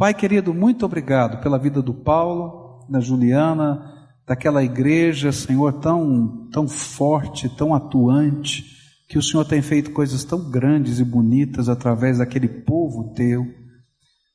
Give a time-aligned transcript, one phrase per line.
[0.00, 6.66] Pai querido, muito obrigado pela vida do Paulo, da Juliana, daquela igreja, Senhor, tão, tão
[6.66, 8.64] forte, tão atuante,
[9.10, 13.44] que o Senhor tem feito coisas tão grandes e bonitas através daquele povo teu.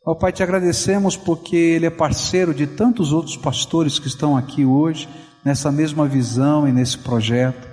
[0.05, 4.63] Ó Pai, te agradecemos porque ele é parceiro de tantos outros pastores que estão aqui
[4.63, 5.09] hoje,
[5.45, 7.69] nessa mesma visão e nesse projeto.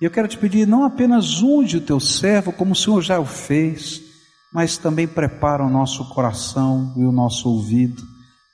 [0.00, 3.20] E eu quero te pedir, não apenas unge o teu servo, como o Senhor já
[3.20, 4.02] o fez,
[4.52, 8.02] mas também prepara o nosso coração e o nosso ouvido.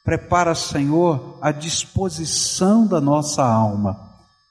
[0.05, 3.99] Prepara, Senhor, a disposição da nossa alma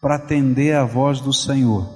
[0.01, 1.87] para atender à voz do Senhor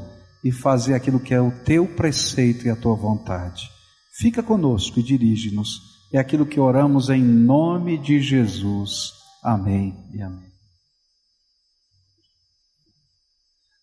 [0.43, 3.69] e fazer aquilo que é o teu preceito e a tua vontade.
[4.13, 5.95] Fica conosco e dirige-nos.
[6.13, 9.11] É aquilo que oramos em nome de Jesus.
[9.43, 10.54] Amém e amém.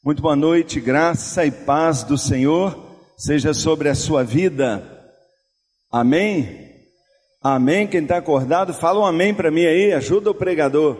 [0.05, 2.77] Muito boa noite, graça e paz do Senhor
[3.17, 4.83] seja sobre a sua vida.
[5.93, 6.73] Amém?
[7.41, 7.87] Amém?
[7.87, 10.99] Quem está acordado, fala um amém para mim aí, ajuda o pregador.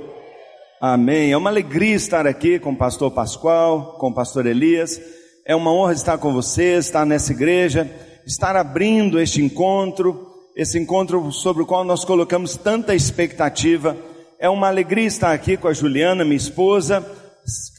[0.81, 1.33] Amém.
[1.33, 5.01] É uma alegria estar aqui com o pastor Pascoal, com o pastor Elias.
[5.45, 7.91] É uma honra estar com vocês, estar nessa igreja,
[8.25, 13.97] estar abrindo este encontro, esse encontro sobre o qual nós colocamos tanta expectativa.
[14.39, 17.05] É uma alegria estar aqui com a Juliana, minha esposa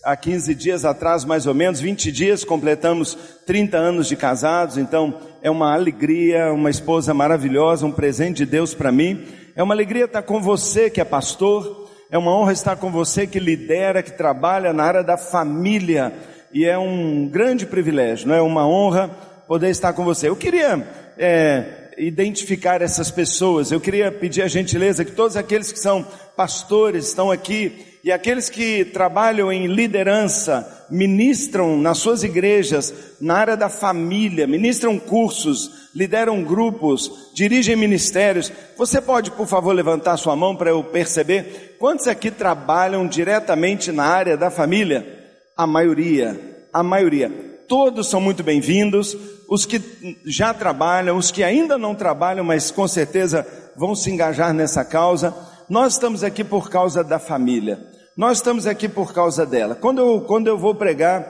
[0.03, 5.19] há 15 dias atrás, mais ou menos, 20 dias, completamos 30 anos de casados, então
[5.41, 9.25] é uma alegria, uma esposa maravilhosa, um presente de Deus para mim.
[9.55, 13.25] É uma alegria estar com você que é pastor, é uma honra estar com você
[13.25, 16.13] que lidera, que trabalha na área da família,
[16.53, 18.41] e é um grande privilégio, não é?
[18.41, 19.09] Uma honra
[19.47, 20.29] poder estar com você.
[20.29, 20.85] Eu queria
[21.17, 27.07] é, identificar essas pessoas, eu queria pedir a gentileza que todos aqueles que são pastores
[27.07, 33.69] estão aqui e aqueles que trabalham em liderança, ministram nas suas igrejas, na área da
[33.69, 38.51] família, ministram cursos, lideram grupos, dirigem ministérios.
[38.77, 44.03] Você pode, por favor, levantar sua mão para eu perceber quantos aqui trabalham diretamente na
[44.03, 45.07] área da família?
[45.55, 47.31] A maioria, a maioria.
[47.69, 49.15] Todos são muito bem-vindos.
[49.47, 49.81] Os que
[50.25, 53.47] já trabalham, os que ainda não trabalham, mas com certeza
[53.77, 55.33] vão se engajar nessa causa.
[55.73, 57.83] Nós estamos aqui por causa da família.
[58.15, 59.73] Nós estamos aqui por causa dela.
[59.73, 61.25] Quando eu, quando eu vou pregar,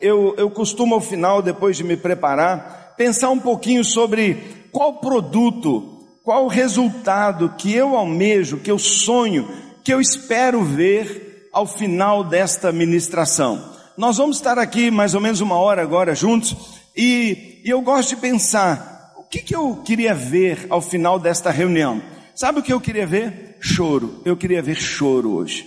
[0.00, 6.02] eu, eu costumo ao final, depois de me preparar, pensar um pouquinho sobre qual produto,
[6.22, 9.46] qual resultado que eu almejo, que eu sonho,
[9.84, 13.70] que eu espero ver ao final desta ministração.
[13.98, 16.56] Nós vamos estar aqui mais ou menos uma hora agora juntos
[16.96, 21.50] e, e eu gosto de pensar o que, que eu queria ver ao final desta
[21.50, 22.00] reunião.
[22.34, 23.43] Sabe o que eu queria ver?
[23.64, 24.20] Choro.
[24.26, 25.66] Eu queria ver choro hoje.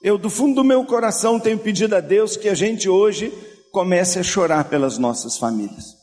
[0.00, 3.32] Eu, do fundo do meu coração, tenho pedido a Deus que a gente hoje
[3.72, 5.96] comece a chorar pelas nossas famílias.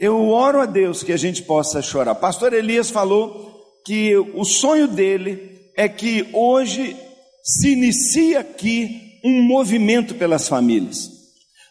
[0.00, 2.16] Eu oro a Deus que a gente possa chorar.
[2.16, 6.96] Pastor Elias falou que o sonho dele é que hoje
[7.42, 11.08] se inicie aqui um movimento pelas famílias.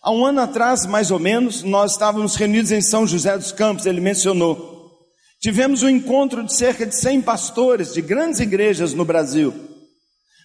[0.02, 3.86] Há um ano atrás, mais ou menos, nós estávamos reunidos em São José dos Campos,
[3.86, 4.77] ele mencionou.
[5.40, 9.53] Tivemos um encontro de cerca de 100 pastores de grandes igrejas no Brasil.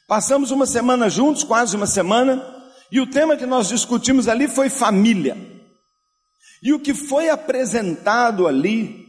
[0.07, 2.45] Passamos uma semana juntos, quase uma semana,
[2.91, 5.37] e o tema que nós discutimos ali foi família.
[6.63, 9.07] E o que foi apresentado ali,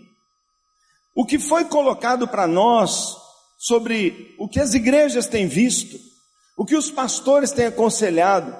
[1.13, 3.17] o que foi colocado para nós
[3.59, 5.99] sobre o que as igrejas têm visto,
[6.57, 8.55] o que os pastores têm aconselhado,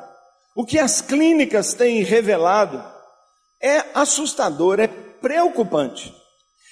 [0.54, 2.84] o que as clínicas têm revelado,
[3.62, 6.14] é assustador, é preocupante.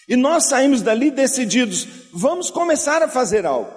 [0.08, 3.72] E nós saímos dali decididos, vamos começar a fazer algo.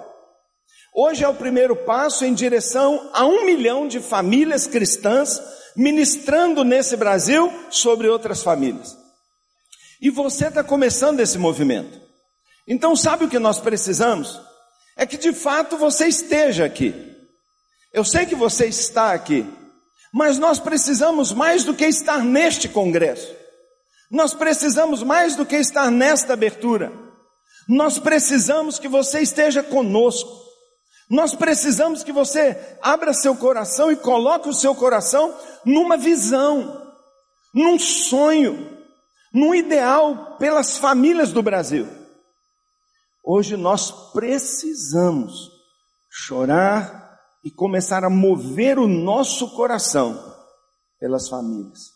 [0.93, 5.41] Hoje é o primeiro passo em direção a um milhão de famílias cristãs
[5.75, 8.97] ministrando nesse Brasil sobre outras famílias.
[10.01, 11.99] E você está começando esse movimento.
[12.67, 14.39] Então, sabe o que nós precisamos?
[14.95, 16.93] É que de fato você esteja aqui.
[17.93, 19.45] Eu sei que você está aqui,
[20.13, 23.33] mas nós precisamos mais do que estar neste congresso.
[24.15, 26.89] Nós precisamos mais do que estar nesta abertura.
[27.67, 30.31] Nós precisamos que você esteja conosco.
[31.09, 36.93] Nós precisamos que você abra seu coração e coloque o seu coração numa visão,
[37.53, 38.79] num sonho,
[39.33, 41.85] num ideal pelas famílias do Brasil.
[43.21, 45.51] Hoje nós precisamos
[46.09, 50.17] chorar e começar a mover o nosso coração
[51.01, 51.94] pelas famílias.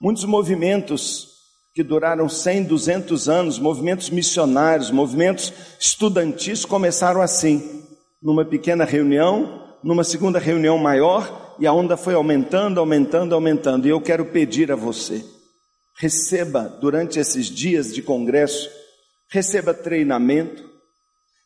[0.00, 1.28] Muitos movimentos
[1.74, 7.84] que duraram 100, 200 anos, movimentos missionários, movimentos estudantis começaram assim,
[8.22, 13.86] numa pequena reunião, numa segunda reunião maior, e a onda foi aumentando, aumentando, aumentando.
[13.86, 15.22] E eu quero pedir a você,
[15.98, 18.70] receba durante esses dias de congresso,
[19.28, 20.64] receba treinamento,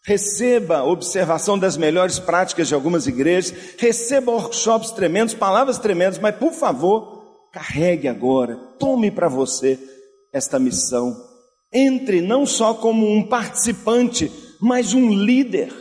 [0.06, 6.53] receba observação das melhores práticas de algumas igrejas, receba workshops tremendos, palavras tremendas, mas por
[6.53, 7.24] favor,
[7.55, 9.79] carregue agora, tome para você
[10.33, 11.17] esta missão.
[11.73, 14.31] Entre não só como um participante,
[14.61, 15.73] mas um líder,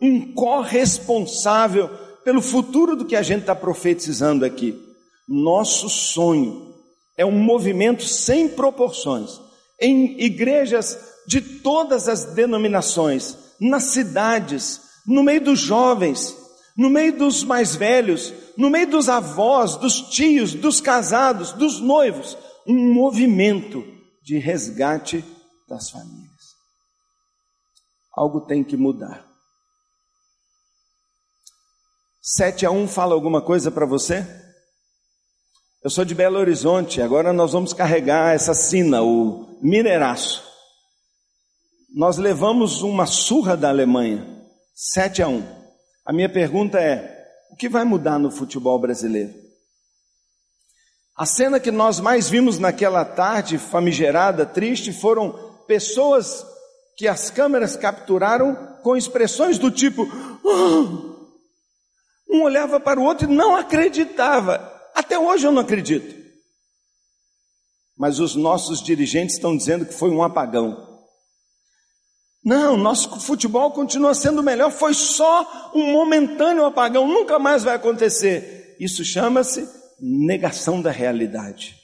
[0.00, 1.90] um corresponsável
[2.24, 4.80] pelo futuro do que a gente está profetizando aqui.
[5.28, 6.74] Nosso sonho
[7.18, 9.38] é um movimento sem proporções
[9.78, 16.34] em igrejas de todas as denominações, nas cidades, no meio dos jovens,
[16.76, 22.36] no meio dos mais velhos, no meio dos avós, dos tios, dos casados, dos noivos,
[22.66, 23.82] um movimento
[24.22, 25.24] de resgate
[25.66, 26.28] das famílias.
[28.14, 29.26] Algo tem que mudar.
[32.20, 34.26] 7 a 1 fala alguma coisa para você?
[35.82, 40.44] Eu sou de Belo Horizonte, agora nós vamos carregar essa sina, o mineiraço.
[41.94, 45.42] Nós levamos uma surra da Alemanha, 7 a 1.
[46.04, 47.19] A minha pergunta é:
[47.50, 49.34] o que vai mudar no futebol brasileiro?
[51.16, 55.32] A cena que nós mais vimos naquela tarde famigerada, triste, foram
[55.66, 56.44] pessoas
[56.96, 60.08] que as câmeras capturaram com expressões do tipo:
[60.42, 61.10] oh!
[62.30, 64.70] Um olhava para o outro e não acreditava.
[64.94, 66.18] Até hoje eu não acredito.
[67.98, 70.89] Mas os nossos dirigentes estão dizendo que foi um apagão.
[72.42, 78.76] Não, nosso futebol continua sendo melhor, foi só um momentâneo apagão, nunca mais vai acontecer.
[78.80, 79.68] Isso chama-se
[80.00, 81.76] negação da realidade.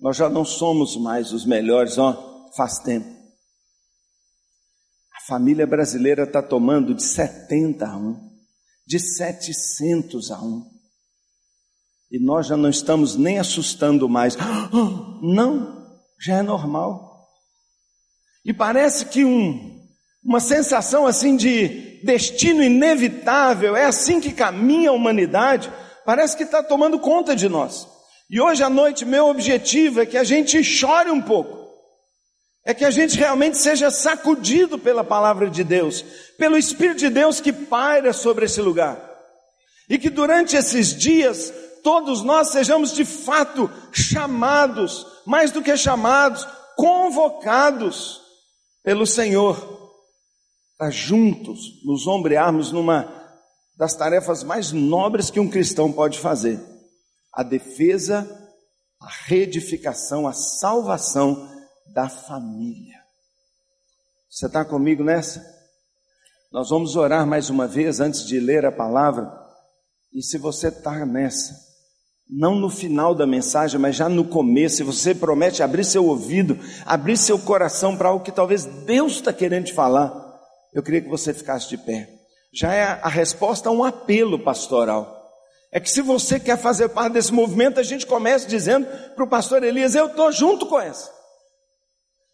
[0.00, 3.08] Nós já não somos mais os melhores, ó, faz tempo.
[5.14, 8.32] A família brasileira está tomando de 70 a 1
[8.84, 10.70] de 700 a 1.
[12.10, 14.36] E nós já não estamos nem assustando mais.
[15.22, 17.28] Não, já é normal.
[18.44, 19.71] E parece que um,
[20.24, 25.72] uma sensação assim de destino inevitável, é assim que caminha a humanidade,
[26.04, 27.86] parece que está tomando conta de nós.
[28.30, 31.62] E hoje à noite, meu objetivo é que a gente chore um pouco
[32.64, 36.02] é que a gente realmente seja sacudido pela palavra de Deus,
[36.38, 38.98] pelo Espírito de Deus que paira sobre esse lugar.
[39.88, 41.52] E que durante esses dias,
[41.82, 46.46] todos nós sejamos de fato chamados, mais do que chamados,
[46.76, 48.20] convocados
[48.84, 49.71] pelo Senhor,
[50.82, 53.08] para juntos nos ombrearmos numa
[53.78, 56.58] das tarefas mais nobres que um cristão pode fazer:
[57.32, 58.28] a defesa,
[59.00, 61.48] a reedificação, a salvação
[61.94, 62.96] da família.
[64.28, 65.40] Você está comigo nessa?
[66.50, 69.32] Nós vamos orar mais uma vez antes de ler a palavra.
[70.12, 71.54] E se você está nessa,
[72.28, 76.58] não no final da mensagem, mas já no começo, se você promete abrir seu ouvido,
[76.84, 80.21] abrir seu coração para algo que talvez Deus está querendo te falar,
[80.72, 82.08] eu queria que você ficasse de pé.
[82.52, 85.20] Já é a resposta a um apelo pastoral.
[85.70, 89.28] É que se você quer fazer parte desse movimento, a gente começa dizendo para o
[89.28, 91.10] pastor Elias: Eu estou junto com essa.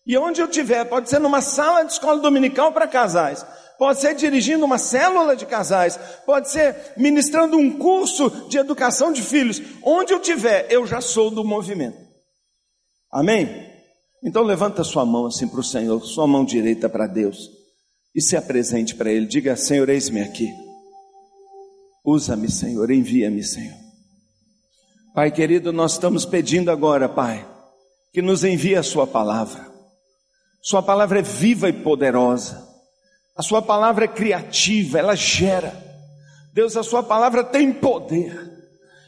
[0.06, 3.44] E onde eu tiver, pode ser numa sala de escola dominical para casais,
[3.78, 9.22] pode ser dirigindo uma célula de casais, pode ser ministrando um curso de educação de
[9.22, 9.60] filhos.
[9.82, 11.98] Onde eu tiver, eu já sou do movimento.
[13.12, 13.68] Amém?
[14.24, 17.57] Então levanta sua mão assim para o Senhor, sua mão direita para Deus
[18.18, 19.26] e se apresente para Ele.
[19.26, 20.52] Diga: Senhor, eis-me aqui.
[22.04, 23.76] Usa-me, Senhor, envia-me, Senhor.
[25.14, 27.46] Pai querido, nós estamos pedindo agora, Pai,
[28.12, 29.70] que nos envie a Sua palavra.
[30.60, 32.66] Sua palavra é viva e poderosa.
[33.36, 35.72] A sua palavra é criativa, ela gera.
[36.52, 38.36] Deus, a sua palavra tem poder.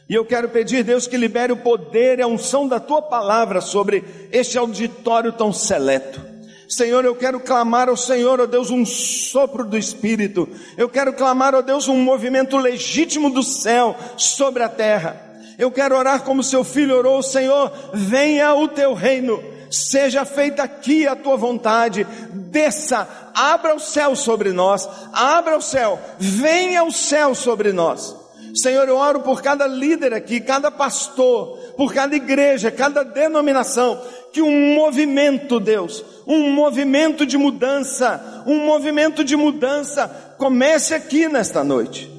[0.09, 3.59] E eu quero pedir, Deus, que libere o poder e a unção da tua palavra
[3.59, 6.30] sobre este auditório tão seleto.
[6.71, 10.47] Senhor, eu quero clamar ao Senhor, ó Deus, um sopro do Espírito.
[10.77, 15.21] Eu quero clamar, ó Deus, um movimento legítimo do céu sobre a terra.
[15.59, 21.07] Eu quero orar como seu filho orou, Senhor, venha o teu reino seja feita aqui
[21.07, 27.33] a tua vontade, desça, abra o céu sobre nós, abra o céu, venha o céu
[27.33, 28.20] sobre nós.
[28.55, 34.01] Senhor, eu oro por cada líder aqui, cada pastor, por cada igreja, cada denominação,
[34.33, 41.63] que um movimento, Deus, um movimento de mudança, um movimento de mudança comece aqui nesta
[41.63, 42.09] noite.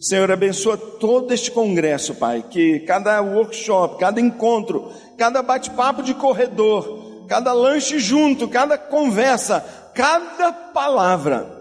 [0.00, 7.26] Senhor, abençoa todo este congresso, Pai, que cada workshop, cada encontro, cada bate-papo de corredor,
[7.28, 11.58] cada lanche junto, cada conversa, cada palavra,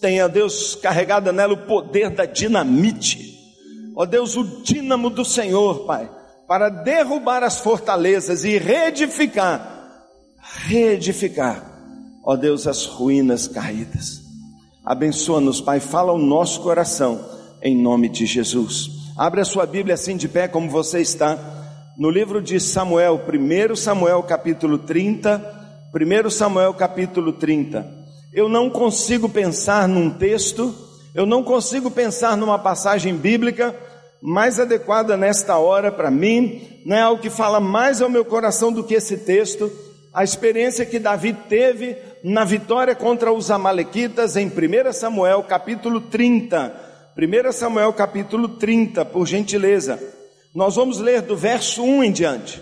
[0.00, 3.39] tenha Deus carregada nela o poder da dinamite.
[4.00, 6.10] Ó Deus, o dínamo do Senhor, Pai,
[6.48, 10.06] para derrubar as fortalezas e reedificar,
[10.64, 11.62] reedificar,
[12.24, 14.22] ó Deus, as ruínas caídas.
[14.82, 17.22] Abençoa-nos, Pai, fala o nosso coração,
[17.62, 18.88] em nome de Jesus.
[19.18, 21.36] Abre a sua Bíblia assim de pé como você está,
[21.98, 27.86] no livro de Samuel, 1 Samuel capítulo 30, 1 Samuel capítulo 30.
[28.32, 30.74] Eu não consigo pensar num texto,
[31.14, 33.89] eu não consigo pensar numa passagem bíblica
[34.20, 38.72] mais adequada nesta hora para mim, não é algo que fala mais ao meu coração
[38.72, 39.70] do que esse texto,
[40.12, 46.74] a experiência que Davi teve na vitória contra os Amalequitas em 1 Samuel capítulo 30.
[47.16, 49.98] 1 Samuel capítulo 30, por gentileza.
[50.54, 52.60] Nós vamos ler do verso 1 em diante.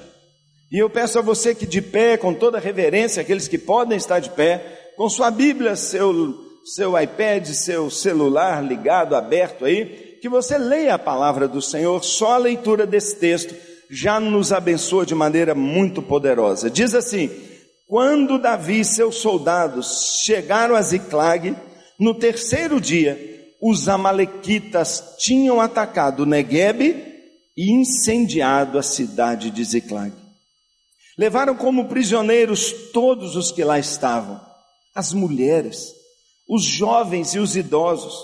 [0.71, 4.21] E eu peço a você que de pé, com toda reverência, aqueles que podem estar
[4.21, 6.35] de pé, com sua Bíblia, seu,
[6.65, 12.35] seu iPad, seu celular ligado, aberto aí, que você leia a palavra do Senhor, só
[12.35, 13.55] a leitura desse texto
[13.91, 16.71] já nos abençoa de maneira muito poderosa.
[16.71, 17.31] Diz assim:
[17.87, 21.57] Quando Davi e seus soldados chegaram a Ziclag,
[21.99, 23.19] no terceiro dia,
[23.61, 26.81] os amalequitas tinham atacado Negueb
[27.57, 30.13] e incendiado a cidade de Ziclag.
[31.19, 34.41] Levaram como prisioneiros todos os que lá estavam,
[34.95, 35.93] as mulheres,
[36.49, 38.15] os jovens e os idosos.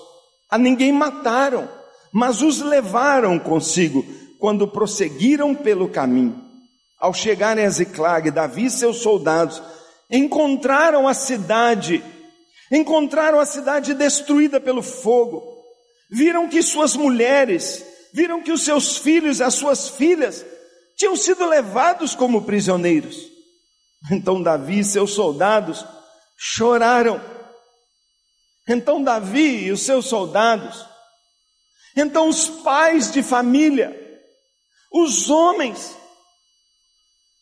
[0.49, 1.69] A ninguém mataram
[2.15, 4.07] mas os levaram consigo
[4.39, 6.41] quando prosseguiram pelo caminho.
[6.97, 9.61] Ao chegarem a Ziclag, Davi e seus soldados
[10.09, 12.05] encontraram a cidade,
[12.71, 15.43] encontraram a cidade destruída pelo fogo,
[16.09, 20.47] viram que suas mulheres, viram que os seus filhos as suas filhas
[20.97, 23.17] tinham sido levados como prisioneiros.
[24.13, 25.85] Então Davi e seus soldados
[26.39, 27.21] choraram.
[28.69, 30.94] Então Davi e os seus soldados
[31.97, 33.95] então, os pais de família,
[34.93, 35.97] os homens,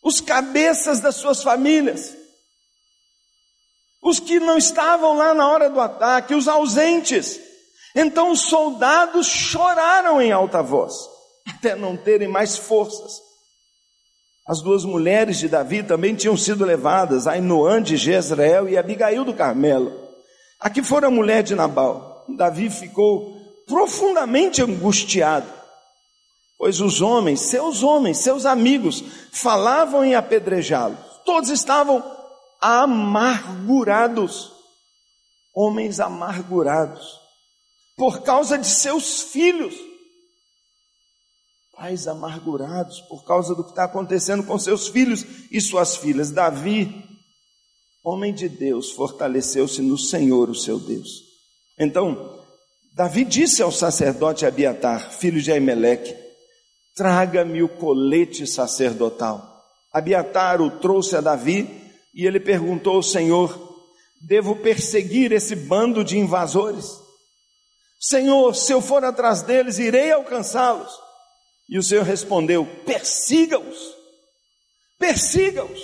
[0.03, 2.15] os cabeças das suas famílias,
[4.03, 7.41] os que não estavam lá na hora do ataque, os ausentes.
[7.95, 10.95] Então, os soldados choraram em alta voz,
[11.49, 13.21] até não terem mais forças.
[14.47, 19.33] As duas mulheres de Davi também tinham sido levadas, Ainoã de Jezreel e Abigail do
[19.33, 19.93] Carmelo.
[20.59, 22.25] Aqui fora a mulher de Nabal.
[22.37, 23.42] Davi ficou
[23.73, 25.51] profundamente angustiado,
[26.59, 29.03] pois os homens, seus homens, seus amigos,
[29.33, 30.99] falavam em apedrejá-lo.
[31.25, 32.05] Todos estavam
[32.61, 34.53] amargurados,
[35.55, 37.19] homens amargurados,
[37.97, 39.75] por causa de seus filhos,
[41.75, 46.31] pais amargurados por causa do que está acontecendo com seus filhos e suas filhas.
[46.31, 47.09] Davi,
[48.05, 51.23] homem de Deus, fortaleceu-se no Senhor, o seu Deus.
[51.79, 52.42] Então,
[52.95, 56.15] Davi disse ao sacerdote Abiatar, filho de Aimeleque,
[56.95, 59.51] traga-me o colete sacerdotal.
[59.91, 61.69] Abiatar o trouxe a Davi
[62.15, 63.73] e ele perguntou ao Senhor,
[64.21, 66.87] devo perseguir esse bando de invasores?
[67.99, 70.93] Senhor, se eu for atrás deles, irei alcançá-los.
[71.71, 73.79] E o Senhor respondeu, persiga-os,
[74.99, 75.81] persiga-os.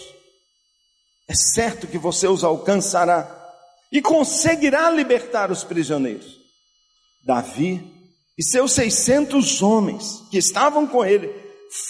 [1.27, 3.35] É certo que você os alcançará
[3.91, 6.38] e conseguirá libertar os prisioneiros.
[7.29, 7.85] Davi
[8.39, 11.31] e seus seiscentos homens que estavam com ele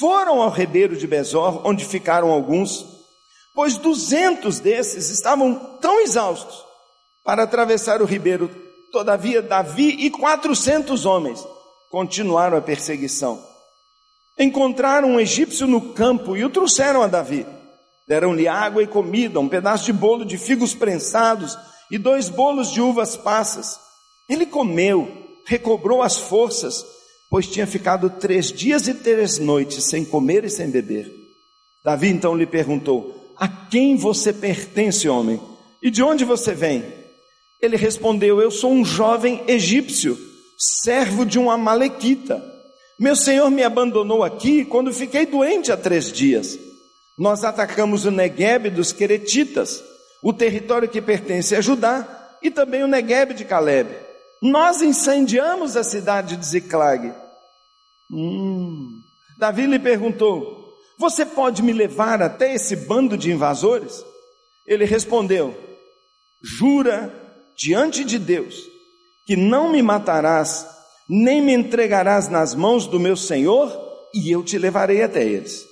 [0.00, 2.84] foram ao ribeiro de Besor, onde ficaram alguns,
[3.54, 6.64] pois duzentos desses estavam tão exaustos
[7.24, 8.50] para atravessar o ribeiro.
[8.90, 11.46] Todavia, Davi e quatrocentos homens
[11.88, 13.40] continuaram a perseguição.
[14.36, 17.46] Encontraram um egípcio no campo e o trouxeram a Davi.
[18.08, 21.56] Deram-lhe água e comida, um pedaço de bolo de figos prensados
[21.92, 23.78] e dois bolos de uvas passas.
[24.28, 26.84] Ele comeu, recobrou as forças,
[27.30, 31.10] pois tinha ficado três dias e três noites sem comer e sem beber.
[31.82, 35.40] Davi então lhe perguntou: A quem você pertence, homem?
[35.82, 36.84] E de onde você vem?
[37.62, 40.18] Ele respondeu: Eu sou um jovem egípcio,
[40.84, 42.44] servo de um amalequita.
[43.00, 46.58] Meu senhor me abandonou aqui quando fiquei doente há três dias.
[47.16, 49.82] Nós atacamos o Negueb dos Queretitas,
[50.22, 54.07] o território que pertence a Judá, e também o Negueb de Caleb.
[54.42, 57.12] Nós incendiamos a cidade de Ziclag.
[58.10, 59.00] Hum.
[59.38, 64.04] Davi lhe perguntou: Você pode me levar até esse bando de invasores?
[64.66, 65.56] Ele respondeu:
[66.42, 67.12] Jura
[67.56, 68.54] diante de Deus
[69.28, 70.66] que não me matarás,
[71.06, 73.70] nem me entregarás nas mãos do meu senhor,
[74.14, 75.66] e eu te levarei até eles.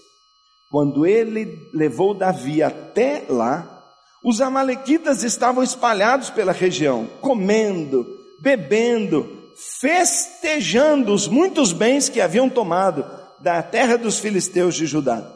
[0.71, 3.83] Quando ele levou Davi até lá,
[4.23, 8.07] os amalequitas estavam espalhados pela região, comendo,
[8.41, 13.05] bebendo, festejando os muitos bens que haviam tomado
[13.41, 15.33] da terra dos filisteus de Judá.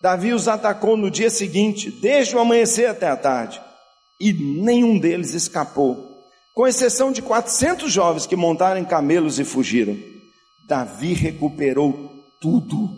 [0.00, 3.60] Davi os atacou no dia seguinte, desde o amanhecer até a tarde,
[4.18, 6.08] e nenhum deles escapou,
[6.54, 9.96] com exceção de 400 jovens que montaram em camelos e fugiram.
[10.66, 12.90] Davi recuperou tudo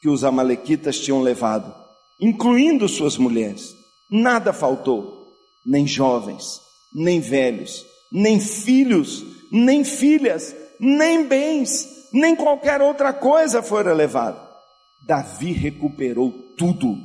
[0.00, 1.74] que os amalequitas tinham levado,
[2.20, 3.74] incluindo suas mulheres.
[4.10, 5.26] Nada faltou,
[5.64, 6.60] nem jovens,
[6.94, 14.44] nem velhos, nem filhos, nem filhas, nem bens, nem qualquer outra coisa fora levado.
[15.06, 16.96] Davi recuperou tudo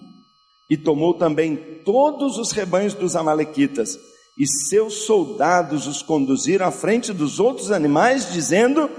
[0.70, 4.00] e tomou também todos os rebanhos dos amalequitas
[4.38, 8.90] e seus soldados os conduziram à frente dos outros animais dizendo: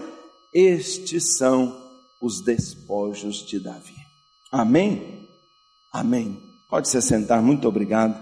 [0.54, 1.80] Estes são
[2.21, 3.97] os despojos de Davi.
[4.50, 5.28] Amém?
[5.92, 6.40] Amém.
[6.68, 8.16] Pode se sentar, muito obrigado.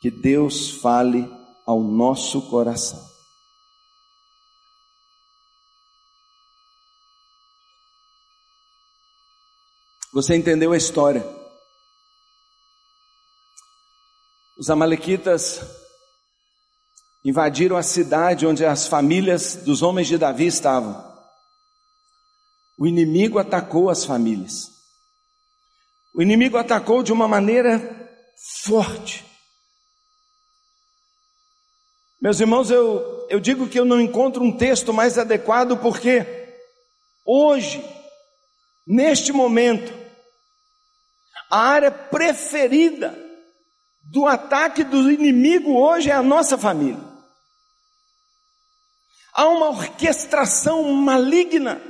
[0.00, 1.28] Que Deus fale
[1.66, 3.04] ao nosso coração.
[10.12, 11.26] Você entendeu a história?
[14.56, 15.60] Os Amalequitas
[17.22, 21.04] invadiram a cidade onde as famílias dos homens de Davi estavam.
[22.78, 24.70] O inimigo atacou as famílias.
[26.14, 27.78] O inimigo atacou de uma maneira
[28.64, 29.25] forte.
[32.26, 36.26] Meus irmãos, eu, eu digo que eu não encontro um texto mais adequado porque
[37.24, 37.88] hoje,
[38.84, 39.94] neste momento,
[41.48, 43.16] a área preferida
[44.10, 46.98] do ataque do inimigo hoje é a nossa família.
[49.32, 51.80] Há uma orquestração maligna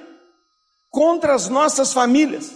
[0.90, 2.54] contra as nossas famílias.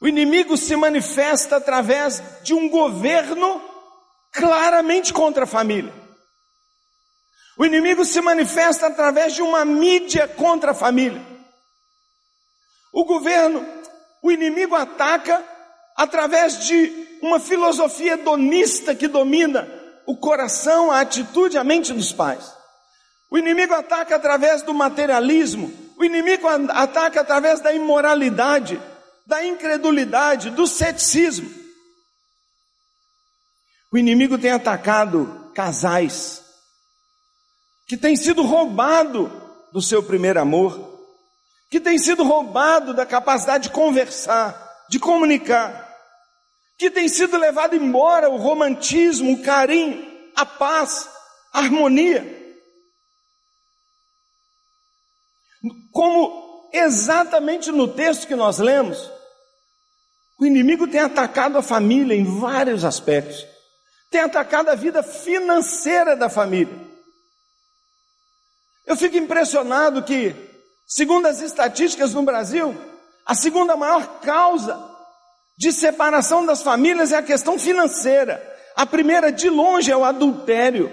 [0.00, 3.67] O inimigo se manifesta através de um governo
[4.38, 5.92] claramente contra a família.
[7.58, 11.20] O inimigo se manifesta através de uma mídia contra a família.
[12.92, 13.66] O governo,
[14.22, 15.44] o inimigo ataca
[15.96, 19.68] através de uma filosofia hedonista que domina
[20.06, 22.56] o coração, a atitude, a mente dos pais.
[23.30, 28.80] O inimigo ataca através do materialismo, o inimigo ataca através da imoralidade,
[29.26, 31.67] da incredulidade, do ceticismo.
[33.92, 36.42] O inimigo tem atacado casais
[37.86, 39.30] que têm sido roubado
[39.72, 40.78] do seu primeiro amor,
[41.70, 45.88] que têm sido roubado da capacidade de conversar, de comunicar
[46.78, 51.08] que tem sido levado embora o romantismo, o carinho, a paz,
[51.52, 52.24] a harmonia.
[55.92, 59.10] Como exatamente no texto que nós lemos,
[60.38, 63.44] o inimigo tem atacado a família em vários aspectos,
[64.10, 66.74] tem atacado a vida financeira da família.
[68.86, 70.34] Eu fico impressionado que,
[70.86, 72.74] segundo as estatísticas no Brasil,
[73.26, 74.82] a segunda maior causa
[75.58, 78.42] de separação das famílias é a questão financeira.
[78.74, 80.90] A primeira, de longe, é o adultério.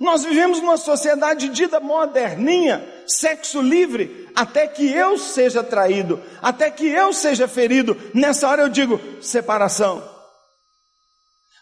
[0.00, 6.88] Nós vivemos numa sociedade dita moderninha, sexo livre, até que eu seja traído, até que
[6.88, 7.94] eu seja ferido.
[8.14, 10.02] Nessa hora eu digo separação.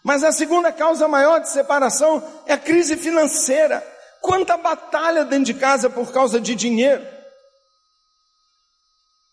[0.03, 3.85] Mas a segunda causa maior de separação é a crise financeira.
[4.21, 7.05] Quanta batalha dentro de casa por causa de dinheiro.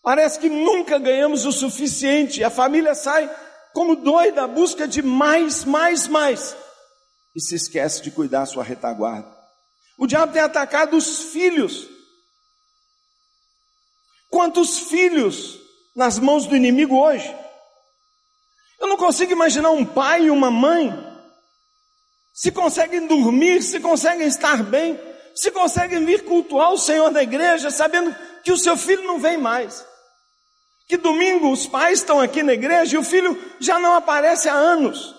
[0.01, 2.43] Parece que nunca ganhamos o suficiente.
[2.43, 3.29] A família sai
[3.73, 6.55] como doida à busca de mais, mais, mais.
[7.35, 9.27] E se esquece de cuidar sua retaguarda.
[9.97, 11.87] O diabo tem atacado os filhos.
[14.29, 15.59] Quantos filhos
[15.95, 17.35] nas mãos do inimigo hoje?
[18.79, 20.91] Eu não consigo imaginar um pai e uma mãe
[22.37, 24.99] se conseguem dormir, se conseguem estar bem,
[25.33, 29.37] se conseguem vir cultuar o Senhor da igreja, sabendo que o seu filho não vem
[29.37, 29.83] mais.
[30.87, 34.53] Que domingo os pais estão aqui na igreja e o filho já não aparece há
[34.53, 35.15] anos.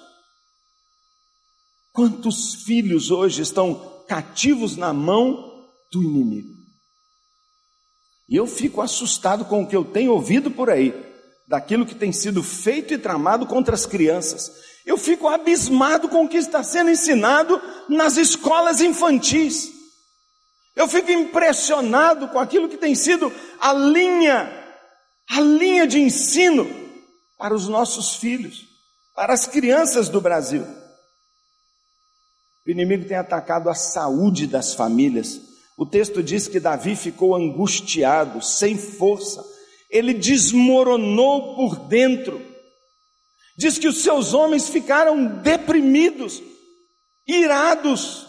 [1.92, 6.54] Quantos filhos hoje estão cativos na mão do inimigo?
[8.28, 10.92] E eu fico assustado com o que eu tenho ouvido por aí,
[11.48, 14.52] daquilo que tem sido feito e tramado contra as crianças.
[14.84, 19.70] Eu fico abismado com o que está sendo ensinado nas escolas infantis.
[20.76, 24.54] Eu fico impressionado com aquilo que tem sido a linha
[25.30, 26.66] a linha de ensino
[27.36, 28.66] para os nossos filhos,
[29.14, 30.66] para as crianças do Brasil.
[32.66, 35.38] O inimigo tem atacado a saúde das famílias.
[35.76, 39.44] O texto diz que Davi ficou angustiado, sem força,
[39.88, 42.44] ele desmoronou por dentro.
[43.56, 46.42] Diz que os seus homens ficaram deprimidos,
[47.26, 48.26] irados.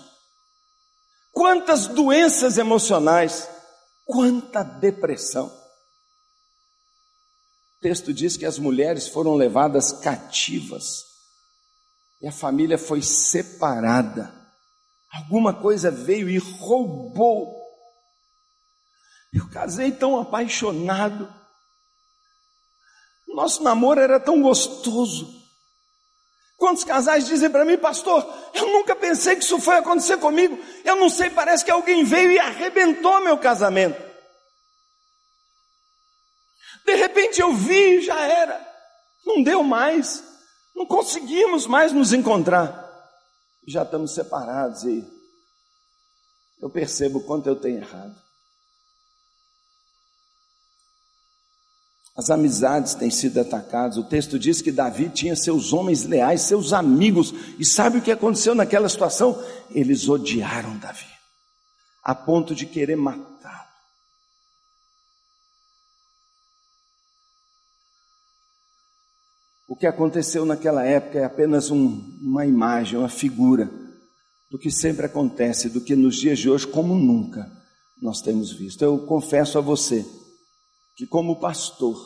[1.32, 3.48] quantas doenças emocionais,
[4.06, 5.48] quanta depressão.
[7.78, 11.10] O texto diz que as mulheres foram levadas cativas
[12.22, 14.34] e a família foi separada.
[15.12, 17.58] Alguma coisa veio e roubou.
[19.34, 21.34] Eu casei tão apaixonado.
[23.34, 25.39] Nosso namoro era tão gostoso.
[26.58, 30.60] Quantos casais dizem para mim, pastor, eu nunca pensei que isso foi acontecer comigo.
[30.84, 34.10] Eu não sei, parece que alguém veio e arrebentou meu casamento.
[36.86, 38.68] De repente eu vi e já era.
[39.26, 40.24] Não deu mais.
[40.76, 42.88] Não conseguimos mais nos encontrar.
[43.68, 45.08] Já estamos separados e
[46.62, 48.15] eu percebo o quanto eu tenho errado.
[52.19, 53.95] As amizades têm sido atacadas.
[53.95, 57.34] O texto diz que Davi tinha seus homens leais, seus amigos.
[57.58, 59.41] E sabe o que aconteceu naquela situação?
[59.71, 61.08] Eles odiaram Davi,
[62.03, 63.69] a ponto de querer matá-lo.
[69.69, 73.71] O que aconteceu naquela época é apenas um, uma imagem, uma figura
[74.51, 77.49] do que sempre acontece, do que nos dias de hoje, como nunca,
[78.01, 78.82] nós temos visto.
[78.82, 80.05] Eu confesso a você
[81.00, 81.98] que, como pastor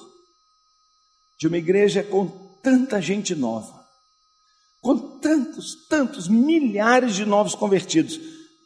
[1.40, 2.28] de uma igreja com
[2.62, 3.84] tanta gente nova,
[4.80, 8.20] com tantos, tantos milhares de novos convertidos,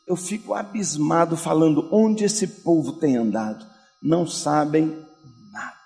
[0.06, 3.66] eu fico abismado falando onde esse povo tem andado.
[4.02, 4.88] Não sabem
[5.50, 5.78] nada.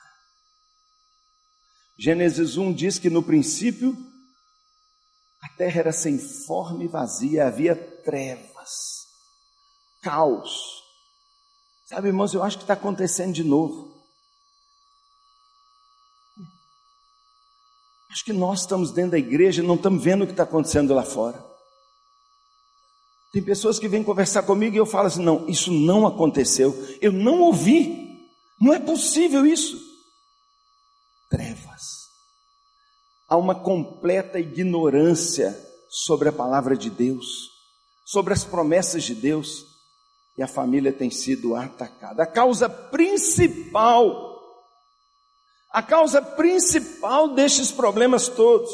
[1.99, 3.95] Gênesis 1 diz que no princípio
[5.39, 9.05] a terra era sem forma e vazia, havia trevas,
[10.01, 10.81] caos.
[11.85, 13.90] Sabe, irmãos, eu acho que está acontecendo de novo.
[18.11, 20.93] Acho que nós estamos dentro da igreja e não estamos vendo o que está acontecendo
[20.93, 21.41] lá fora.
[23.31, 27.13] Tem pessoas que vêm conversar comigo e eu falo assim: não, isso não aconteceu, eu
[27.13, 28.19] não ouvi,
[28.59, 29.79] não é possível isso.
[31.29, 32.01] Trevas.
[33.29, 35.57] Há uma completa ignorância
[35.89, 37.49] sobre a palavra de Deus,
[38.05, 39.65] sobre as promessas de Deus,
[40.37, 42.23] e a família tem sido atacada.
[42.23, 44.30] A causa principal
[45.71, 48.69] a causa principal destes problemas todos.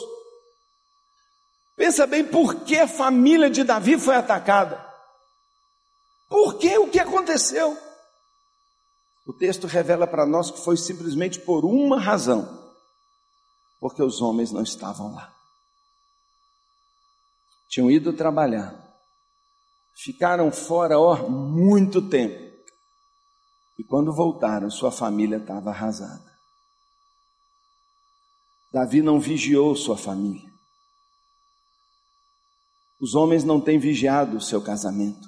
[1.76, 4.84] Pensa bem por que a família de Davi foi atacada.
[6.28, 6.78] Por que?
[6.78, 7.78] O que aconteceu?
[9.28, 12.74] O texto revela para nós que foi simplesmente por uma razão:
[13.80, 15.34] porque os homens não estavam lá.
[17.70, 18.74] Tinham ido trabalhar,
[19.94, 22.42] ficaram fora ó, muito tempo,
[23.78, 26.37] e quando voltaram, sua família estava arrasada.
[28.72, 30.48] Davi não vigiou sua família.
[33.00, 35.28] Os homens não têm vigiado o seu casamento.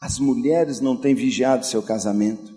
[0.00, 2.50] As mulheres não têm vigiado seu casamento.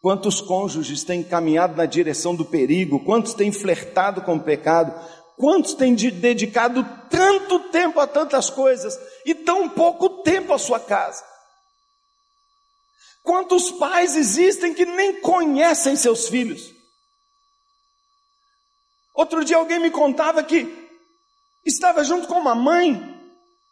[0.00, 3.04] Quantos cônjuges têm caminhado na direção do perigo?
[3.04, 4.92] Quantos têm flertado com o pecado?
[5.36, 11.24] Quantos têm dedicado tanto tempo a tantas coisas e tão pouco tempo à sua casa?
[13.22, 16.77] Quantos pais existem que nem conhecem seus filhos?
[19.18, 20.72] Outro dia alguém me contava que
[21.66, 23.18] estava junto com uma mãe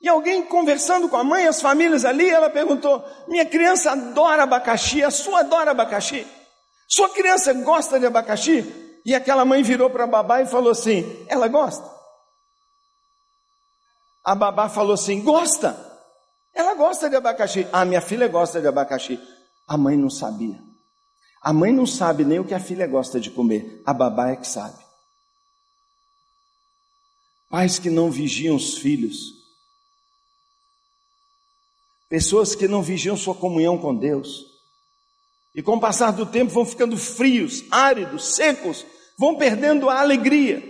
[0.03, 5.05] e alguém conversando com a mãe, as famílias ali, ela perguntou: Minha criança adora abacaxi,
[5.05, 6.27] a sua adora abacaxi?
[6.89, 9.01] Sua criança gosta de abacaxi?
[9.07, 11.89] E aquela mãe virou para a babá e falou assim: Ela gosta?
[14.25, 15.77] A babá falou assim: Gosta?
[16.53, 17.69] Ela gosta de abacaxi.
[17.73, 19.21] Ah, minha filha gosta de abacaxi.
[19.69, 20.59] A mãe não sabia.
[21.41, 23.81] A mãe não sabe nem o que a filha gosta de comer.
[23.87, 24.86] A babá é que sabe.
[27.49, 29.35] Pais que não vigiam os filhos.
[32.09, 34.47] Pessoas que não vigiam sua comunhão com Deus.
[35.55, 38.85] E com o passar do tempo vão ficando frios, áridos, secos,
[39.19, 40.63] vão perdendo a alegria.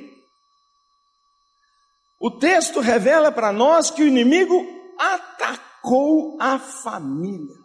[2.18, 4.66] O texto revela para nós que o inimigo
[4.98, 7.56] atacou a família.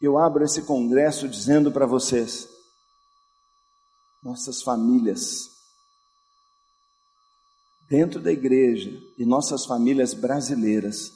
[0.00, 2.46] Eu abro esse congresso dizendo para vocês:
[4.24, 5.50] nossas famílias
[7.88, 11.12] dentro da igreja e nossas famílias brasileiras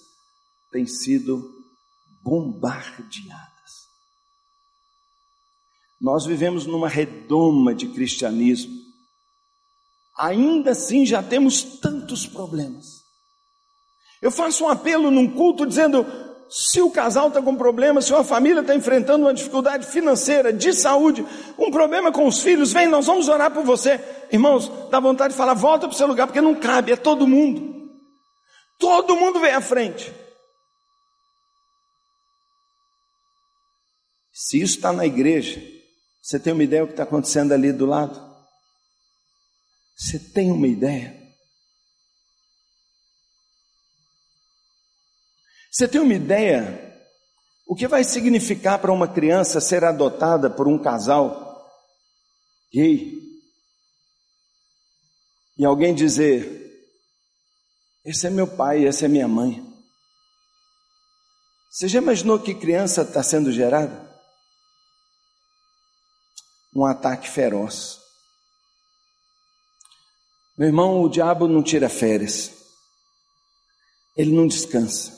[0.71, 1.43] têm sido
[2.23, 3.49] bombardeadas.
[5.99, 8.77] Nós vivemos numa redoma de cristianismo.
[10.17, 13.03] Ainda assim já temos tantos problemas.
[14.21, 16.05] Eu faço um apelo num culto dizendo:
[16.51, 20.73] Se o casal está com problema, se uma família está enfrentando uma dificuldade financeira, de
[20.73, 21.25] saúde,
[21.59, 24.01] um problema com os filhos, vem, nós vamos orar por você.
[24.33, 27.27] Irmãos, dá vontade de falar, volta para o seu lugar, porque não cabe, é todo
[27.27, 27.91] mundo.
[28.79, 30.11] Todo mundo vem à frente.
[34.33, 35.61] Se isso está na igreja,
[36.23, 38.19] você tem uma ideia do que está acontecendo ali do lado?
[39.99, 41.28] Você tem uma ideia?
[45.71, 46.89] Você tem uma ideia
[47.69, 51.71] o que vai significar para uma criança ser adotada por um casal
[52.73, 53.13] gay?
[55.59, 56.91] E alguém dizer:
[58.03, 59.63] Esse é meu pai, essa é minha mãe.
[61.71, 64.09] Você já imaginou que criança está sendo gerada?
[66.75, 67.99] Um ataque feroz.
[70.57, 72.51] Meu irmão, o diabo não tira férias,
[74.17, 75.18] ele não descansa.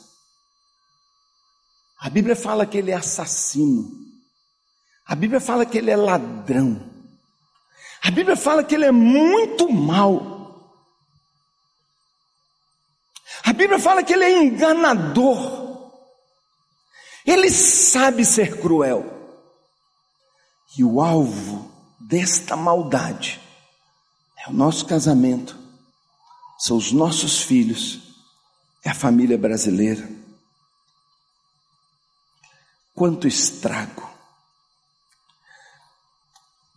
[2.01, 3.89] A Bíblia fala que ele é assassino.
[5.05, 6.89] A Bíblia fala que ele é ladrão.
[8.01, 10.81] A Bíblia fala que ele é muito mal.
[13.43, 15.61] A Bíblia fala que ele é enganador.
[17.23, 19.05] Ele sabe ser cruel.
[20.75, 23.39] E o alvo desta maldade
[24.43, 25.55] é o nosso casamento,
[26.57, 27.99] são os nossos filhos,
[28.83, 30.20] é a família brasileira.
[33.01, 34.07] Quanto estrago.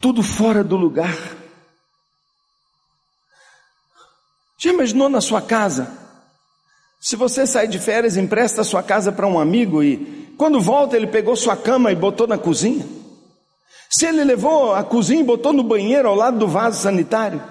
[0.01, 1.15] Tudo fora do lugar.
[4.57, 5.93] Já imaginou na sua casa?
[6.99, 11.09] Se você sai de férias, empresta sua casa para um amigo e quando volta ele
[11.09, 12.89] pegou sua cama e botou na cozinha.
[13.91, 17.45] Se ele levou a cozinha e botou no banheiro ao lado do vaso sanitário.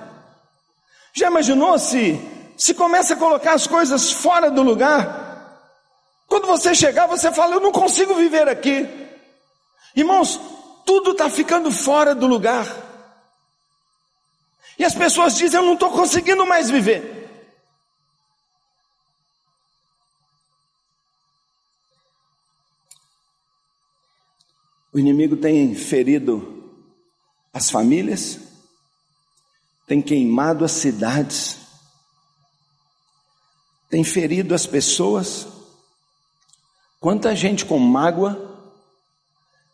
[1.15, 2.19] Já imaginou se
[2.57, 5.22] se começa a colocar as coisas fora do lugar?
[6.33, 8.87] Quando você chegar, você fala: Eu não consigo viver aqui.
[9.95, 10.39] Irmãos,
[10.83, 12.65] tudo está ficando fora do lugar.
[14.75, 17.29] E as pessoas dizem: Eu não estou conseguindo mais viver.
[24.91, 26.81] O inimigo tem ferido
[27.53, 28.39] as famílias,
[29.85, 31.59] tem queimado as cidades,
[33.87, 35.52] tem ferido as pessoas,
[37.03, 38.39] Quanta gente com mágoa,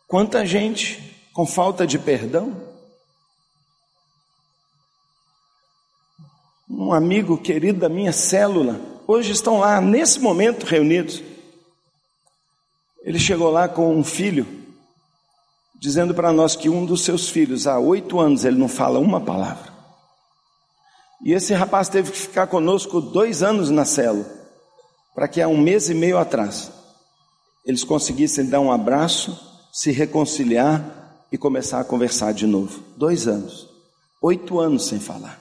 [0.08, 2.60] quanta gente com falta de perdão.
[6.68, 11.22] Um amigo querido da minha célula, hoje estão lá, nesse momento reunidos.
[13.04, 14.44] Ele chegou lá com um filho,
[15.76, 19.20] dizendo para nós que um dos seus filhos, há oito anos, ele não fala uma
[19.20, 19.72] palavra.
[21.24, 24.26] E esse rapaz teve que ficar conosco dois anos na célula,
[25.14, 26.79] para que há um mês e meio atrás
[27.64, 29.38] eles conseguissem dar um abraço,
[29.72, 32.82] se reconciliar e começar a conversar de novo.
[32.96, 33.68] Dois anos,
[34.20, 35.38] oito anos sem falar.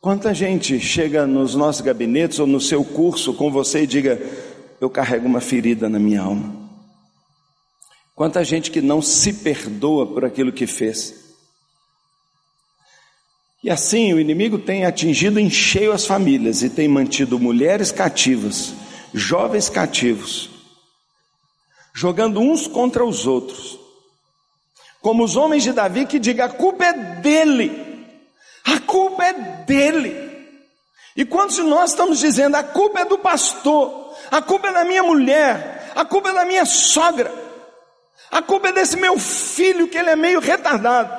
[0.00, 4.20] Quanta gente chega nos nossos gabinetes ou no seu curso com você e diga:
[4.80, 6.54] Eu carrego uma ferida na minha alma.
[8.14, 11.22] Quanta gente que não se perdoa por aquilo que fez.
[13.62, 18.74] E assim o inimigo tem atingido em cheio as famílias e tem mantido mulheres cativas
[19.14, 20.50] jovens cativos,
[21.94, 23.78] jogando uns contra os outros,
[25.00, 28.06] como os homens de Davi que digam: a culpa é dele,
[28.64, 29.32] a culpa é
[29.64, 30.24] dele.
[31.16, 35.04] E quando nós estamos dizendo a culpa é do pastor, a culpa é da minha
[35.04, 37.32] mulher, a culpa é da minha sogra,
[38.32, 41.12] a culpa é desse meu filho que ele é meio retardado,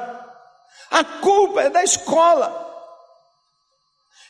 [0.92, 2.65] a culpa é da escola,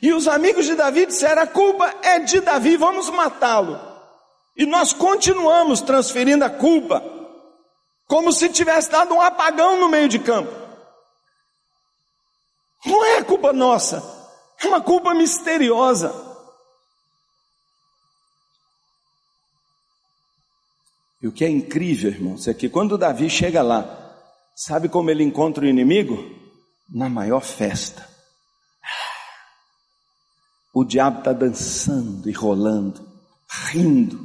[0.02, 3.80] e os amigos de Davi disseram: a culpa é de Davi, vamos matá-lo.
[4.56, 7.04] E nós continuamos transferindo a culpa,
[8.08, 10.52] como se tivesse dado um apagão no meio de campo.
[12.86, 14.04] Não é culpa nossa,
[14.62, 16.24] é uma culpa misteriosa.
[21.22, 24.14] E o que é incrível, irmãos, é que quando Davi chega lá,
[24.56, 26.34] sabe como ele encontra o inimigo?
[26.88, 28.15] Na maior festa
[30.78, 33.10] o diabo está dançando e rolando,
[33.72, 34.20] rindo,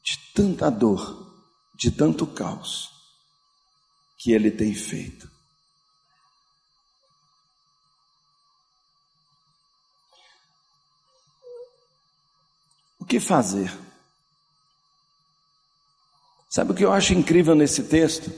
[0.00, 2.88] de tanta dor, de tanto caos
[4.16, 5.28] que ele tem feito.
[13.00, 13.76] O que fazer?
[16.48, 18.30] Sabe o que eu acho incrível nesse texto?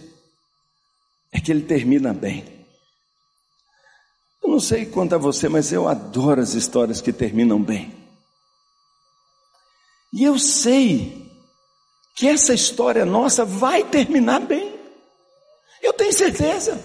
[1.31, 2.54] É que ele termina bem.
[4.45, 7.93] Eu não sei quanto a você, mas eu adoro as histórias que terminam bem.
[10.13, 11.27] E eu sei
[12.15, 14.79] que essa história nossa vai terminar bem.
[15.83, 16.79] Eu tenho certeza.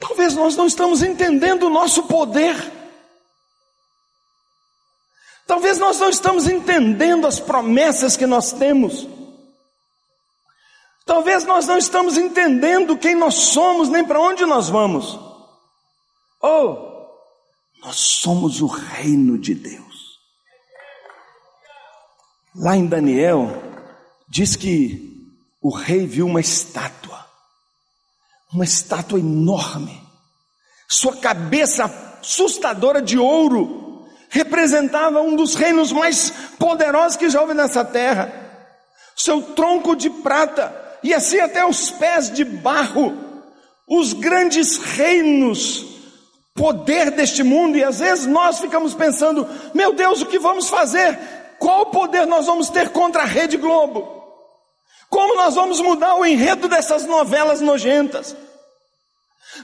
[0.00, 2.56] Talvez nós não estamos entendendo o nosso poder.
[5.46, 9.06] Talvez nós não estamos entendendo as promessas que nós temos.
[11.08, 15.18] Talvez nós não estamos entendendo quem nós somos, nem para onde nós vamos.
[16.38, 16.70] Ou,
[17.80, 20.18] oh, nós somos o reino de Deus.
[22.54, 23.50] Lá em Daniel,
[24.28, 27.24] diz que o rei viu uma estátua,
[28.52, 29.98] uma estátua enorme,
[30.90, 31.86] sua cabeça
[32.20, 38.30] assustadora de ouro, representava um dos reinos mais poderosos que já houve nessa terra,
[39.16, 43.16] seu tronco de prata e assim até os pés de barro,
[43.86, 45.86] os grandes reinos,
[46.54, 51.18] poder deste mundo, e às vezes nós ficamos pensando: meu Deus, o que vamos fazer?
[51.58, 54.16] Qual poder nós vamos ter contra a Rede Globo?
[55.08, 58.36] Como nós vamos mudar o enredo dessas novelas nojentas?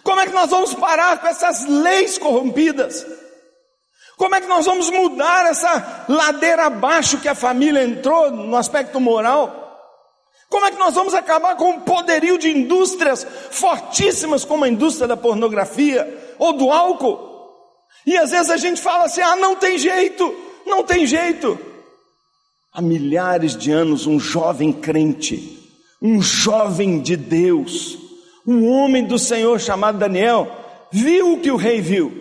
[0.03, 3.07] Como é que nós vamos parar com essas leis corrompidas?
[4.17, 8.99] Como é que nós vamos mudar essa ladeira abaixo que a família entrou no aspecto
[9.01, 9.64] moral?
[10.49, 15.09] Como é que nós vamos acabar com o poderio de indústrias fortíssimas como a indústria
[15.09, 17.35] da pornografia ou do álcool?
[18.07, 20.35] E às vezes a gente fala assim: ah, não tem jeito,
[20.67, 21.59] não tem jeito.
[22.73, 25.59] Há milhares de anos, um jovem crente,
[26.03, 27.99] um jovem de Deus,
[28.47, 30.51] um homem do Senhor chamado Daniel,
[30.91, 32.13] viu o que o rei viu.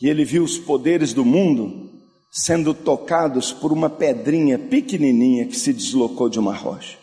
[0.00, 1.90] E ele viu os poderes do mundo
[2.32, 7.01] sendo tocados por uma pedrinha pequenininha que se deslocou de uma rocha.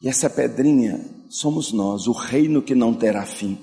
[0.00, 3.58] E essa pedrinha somos nós, o reino que não terá fim,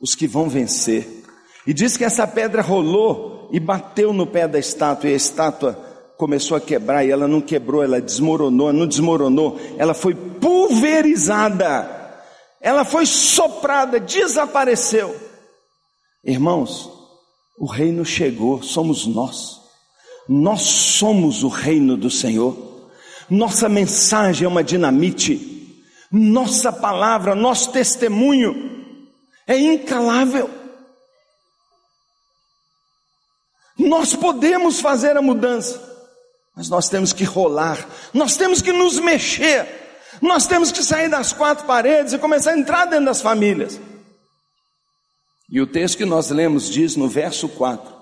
[0.00, 1.24] os que vão vencer.
[1.66, 5.74] E diz que essa pedra rolou e bateu no pé da estátua, e a estátua
[6.18, 11.88] começou a quebrar, e ela não quebrou, ela desmoronou, não desmoronou, ela foi pulverizada,
[12.60, 15.16] ela foi soprada, desapareceu.
[16.22, 16.90] Irmãos,
[17.58, 19.60] o reino chegou, somos nós,
[20.28, 22.56] nós somos o reino do Senhor,
[23.30, 25.57] nossa mensagem é uma dinamite
[26.10, 28.96] nossa palavra, nosso testemunho
[29.46, 30.50] é incalável.
[33.78, 35.80] Nós podemos fazer a mudança,
[36.54, 39.66] mas nós temos que rolar, nós temos que nos mexer,
[40.20, 43.80] nós temos que sair das quatro paredes e começar a entrar dentro das famílias.
[45.50, 47.96] E o texto que nós lemos diz no verso 4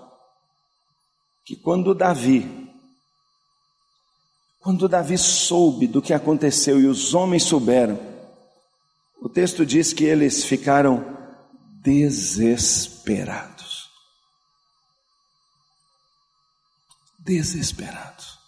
[1.44, 2.65] que quando Davi
[4.66, 7.96] quando Davi soube do que aconteceu e os homens souberam,
[9.22, 11.16] o texto diz que eles ficaram
[11.84, 13.88] desesperados.
[17.16, 18.40] Desesperados.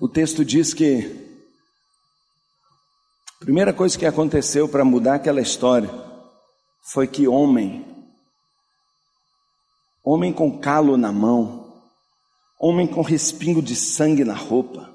[0.00, 1.44] O texto diz que
[3.38, 5.90] a primeira coisa que aconteceu para mudar aquela história
[6.80, 7.99] foi que homem
[10.04, 11.66] homem com calo na mão,
[12.58, 14.90] homem com respingo de sangue na roupa,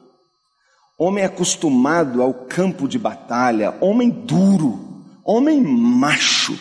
[0.98, 6.58] homem acostumado ao campo de batalha, homem duro, homem macho,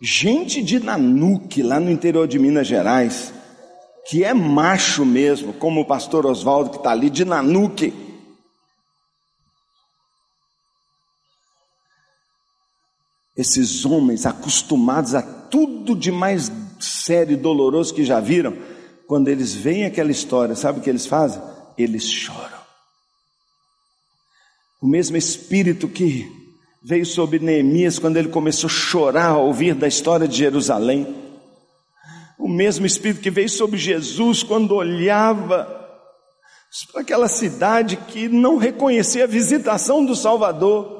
[0.00, 3.32] gente de Nanuque, lá no interior de Minas Gerais,
[4.08, 8.07] que é macho mesmo, como o pastor Oswaldo que está ali, de Nanuque.
[13.38, 18.56] Esses homens acostumados a tudo de mais sério e doloroso que já viram,
[19.06, 21.40] quando eles veem aquela história, sabe o que eles fazem?
[21.78, 22.58] Eles choram.
[24.82, 26.30] O mesmo espírito que
[26.82, 31.06] veio sobre Neemias quando ele começou a chorar ao ouvir da história de Jerusalém.
[32.38, 35.78] O mesmo espírito que veio sobre Jesus quando olhava
[36.92, 40.97] para aquela cidade que não reconhecia a visitação do Salvador.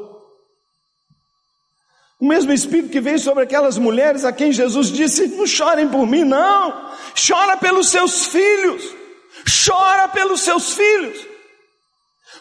[2.20, 6.04] O mesmo Espírito que veio sobre aquelas mulheres a quem Jesus disse: Não chorem por
[6.07, 6.92] mim, não.
[7.14, 8.83] Chora pelos seus filhos.
[9.66, 11.27] Chora pelos seus filhos.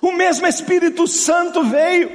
[0.02, 2.10] O mesmo Espírito Santo veio,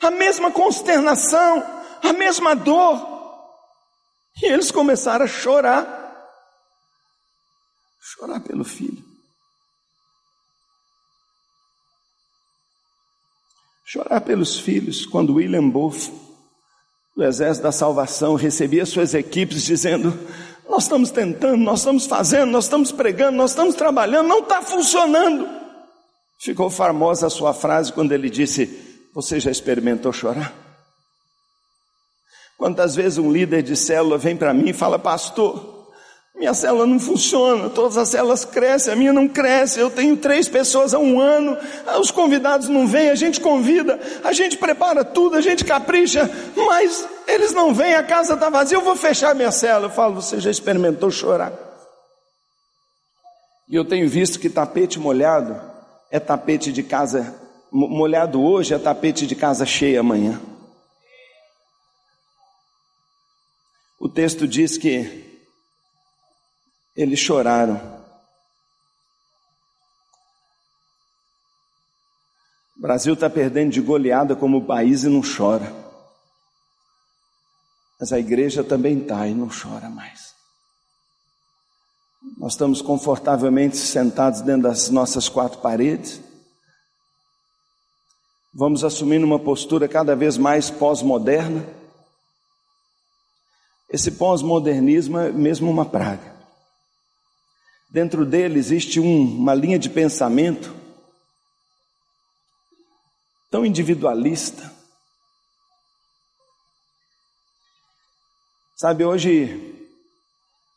[0.00, 1.62] a mesma consternação,
[2.02, 3.10] a mesma dor.
[4.42, 6.00] E eles começaram a chorar.
[8.00, 9.04] Chorar pelo filho.
[13.84, 16.21] Chorar pelos filhos, quando William Booth
[17.16, 20.18] do Exército da Salvação recebia suas equipes dizendo:
[20.68, 25.48] Nós estamos tentando, nós estamos fazendo, nós estamos pregando, nós estamos trabalhando, não está funcionando.
[26.40, 30.62] Ficou famosa a sua frase quando ele disse: Você já experimentou chorar?
[32.62, 35.81] Quantas vezes um líder de célula vem para mim e fala, pastor,
[36.42, 40.48] minha célula não funciona, todas as células crescem, a minha não cresce, eu tenho três
[40.48, 41.56] pessoas há um ano,
[42.00, 47.08] os convidados não vêm, a gente convida, a gente prepara tudo, a gente capricha, mas
[47.28, 49.86] eles não vêm, a casa está vazia, eu vou fechar minha célula.
[49.86, 51.52] Eu falo, você já experimentou chorar?
[53.68, 55.60] E eu tenho visto que tapete molhado
[56.10, 57.36] é tapete de casa
[57.70, 60.40] molhado hoje, é tapete de casa cheia amanhã.
[64.00, 65.31] O texto diz que
[66.96, 67.76] eles choraram.
[72.76, 75.72] O Brasil está perdendo de goleada como país e não chora.
[77.98, 80.34] Mas a igreja também está e não chora mais.
[82.36, 86.20] Nós estamos confortavelmente sentados dentro das nossas quatro paredes.
[88.52, 91.64] Vamos assumindo uma postura cada vez mais pós-moderna.
[93.88, 96.31] Esse pós-modernismo é mesmo uma praga.
[97.92, 100.74] Dentro dele existe um, uma linha de pensamento
[103.50, 104.72] tão individualista.
[108.74, 109.74] Sabe, hoje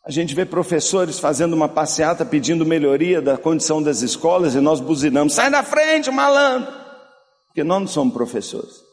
[0.06, 4.82] a gente vê professores fazendo uma passeata pedindo melhoria da condição das escolas e nós
[4.82, 6.70] buzinamos: sai da frente, malandro!
[7.48, 8.84] Porque nós não somos professores.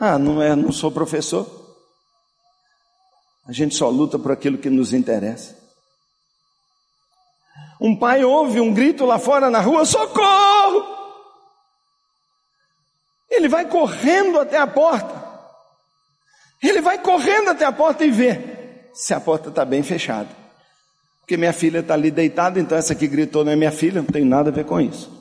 [0.00, 1.48] Ah, não é, não sou professor.
[3.46, 5.63] A gente só luta por aquilo que nos interessa.
[7.84, 10.86] Um pai ouve um grito lá fora na rua: socorro!
[13.30, 15.22] Ele vai correndo até a porta.
[16.62, 20.30] Ele vai correndo até a porta e vê se a porta está bem fechada.
[21.20, 24.08] Porque minha filha está ali deitada, então essa que gritou não é minha filha, não
[24.08, 25.12] tem nada a ver com isso.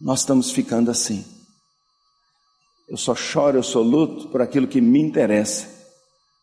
[0.00, 1.26] Nós estamos ficando assim.
[2.88, 5.68] Eu só choro, eu só luto por aquilo que me interessa.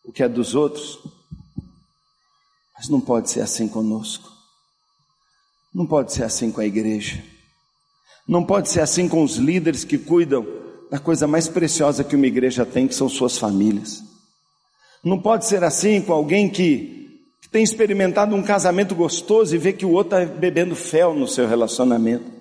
[0.04, 1.00] O que é dos outros.
[2.76, 4.33] Mas não pode ser assim conosco.
[5.74, 7.20] Não pode ser assim com a igreja.
[8.28, 10.46] Não pode ser assim com os líderes que cuidam
[10.90, 14.00] da coisa mais preciosa que uma igreja tem, que são suas famílias.
[15.02, 19.72] Não pode ser assim com alguém que, que tem experimentado um casamento gostoso e vê
[19.72, 22.32] que o outro está bebendo fel no seu relacionamento.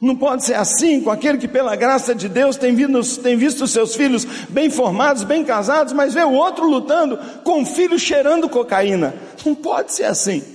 [0.00, 3.66] Não pode ser assim com aquele que, pela graça de Deus, tem, vindo, tem visto
[3.66, 8.48] seus filhos bem formados, bem casados, mas vê o outro lutando com o filho cheirando
[8.48, 9.14] cocaína.
[9.44, 10.53] Não pode ser assim.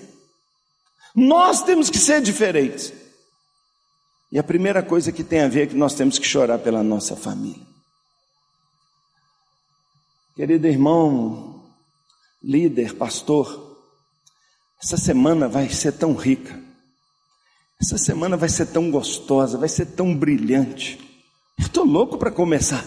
[1.15, 2.93] Nós temos que ser diferentes.
[4.31, 6.83] E a primeira coisa que tem a ver é que nós temos que chorar pela
[6.83, 7.67] nossa família.
[10.35, 11.65] Querido irmão,
[12.41, 13.77] líder, pastor,
[14.81, 16.57] essa semana vai ser tão rica,
[17.81, 20.97] essa semana vai ser tão gostosa, vai ser tão brilhante.
[21.57, 22.85] Eu estou louco para começar.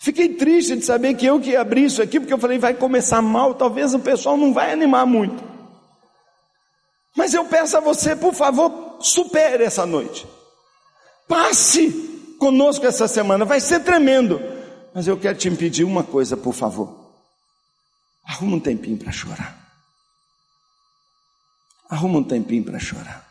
[0.00, 3.20] Fiquei triste de saber que eu que abri isso aqui, porque eu falei, vai começar
[3.20, 5.44] mal, talvez o pessoal não vai animar muito.
[7.16, 10.26] Mas eu peço a você, por favor, supere essa noite.
[11.28, 11.90] Passe
[12.38, 14.40] conosco essa semana, vai ser tremendo.
[14.94, 16.98] Mas eu quero te impedir uma coisa, por favor.
[18.24, 19.58] Arruma um tempinho para chorar.
[21.88, 23.28] Arruma um tempinho para chorar.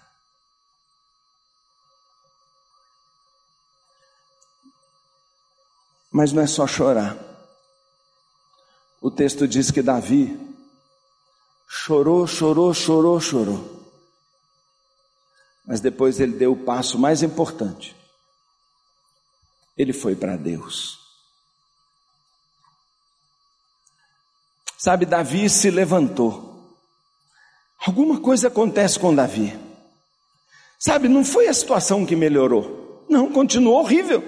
[6.12, 7.18] Mas não é só chorar.
[9.02, 10.49] O texto diz que Davi
[11.70, 13.80] chorou, chorou, chorou, chorou.
[15.66, 17.96] Mas depois ele deu o passo mais importante.
[19.78, 20.98] Ele foi para Deus.
[24.78, 26.50] Sabe, Davi se levantou.
[27.86, 29.58] Alguma coisa acontece com Davi.
[30.80, 33.06] Sabe, não foi a situação que melhorou.
[33.08, 34.24] Não, continuou horrível.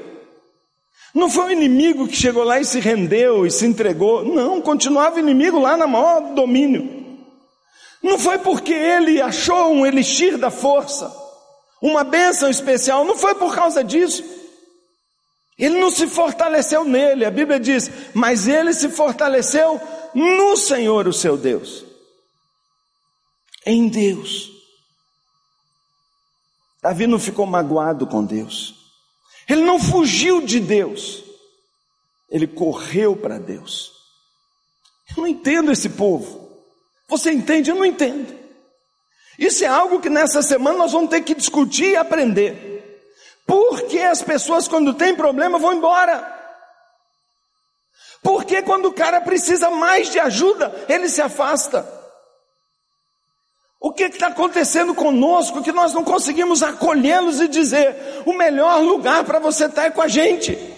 [1.13, 4.23] Não foi o inimigo que chegou lá e se rendeu e se entregou.
[4.23, 7.00] Não, continuava o inimigo lá na maior domínio.
[8.01, 11.21] Não foi porque ele achou um elixir da força
[11.81, 14.23] uma bênção especial, não foi por causa disso.
[15.57, 19.81] Ele não se fortaleceu nele, a Bíblia diz, mas ele se fortaleceu
[20.13, 21.83] no Senhor, o seu Deus.
[23.65, 24.49] Em Deus.
[26.81, 28.75] Davi não ficou magoado com Deus.
[29.47, 31.23] Ele não fugiu de Deus.
[32.29, 33.91] Ele correu para Deus.
[35.09, 36.40] Eu não entendo esse povo.
[37.11, 37.69] Você entende?
[37.69, 38.33] Eu não entendo.
[39.37, 43.03] Isso é algo que nessa semana nós vamos ter que discutir e aprender.
[43.45, 46.39] Por que as pessoas, quando tem problema, vão embora?
[48.23, 51.85] Por que quando o cara precisa mais de ajuda, ele se afasta?
[53.77, 59.25] O que está acontecendo conosco que nós não conseguimos acolhê-los e dizer: o melhor lugar
[59.25, 60.70] para você estar tá é com a gente?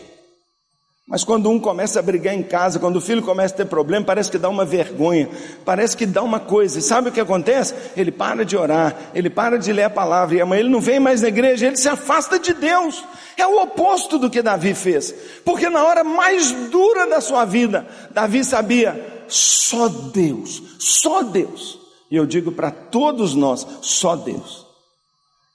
[1.05, 4.05] Mas quando um começa a brigar em casa, quando o filho começa a ter problema,
[4.05, 5.29] parece que dá uma vergonha,
[5.65, 6.79] parece que dá uma coisa.
[6.79, 7.75] E sabe o que acontece?
[7.97, 11.01] Ele para de orar, ele para de ler a palavra, e amanhã ele não vem
[11.01, 13.03] mais na igreja, ele se afasta de Deus.
[13.35, 15.13] É o oposto do que Davi fez.
[15.43, 21.79] Porque na hora mais dura da sua vida, Davi sabia, só Deus, só Deus.
[22.09, 24.65] E eu digo para todos nós, só Deus.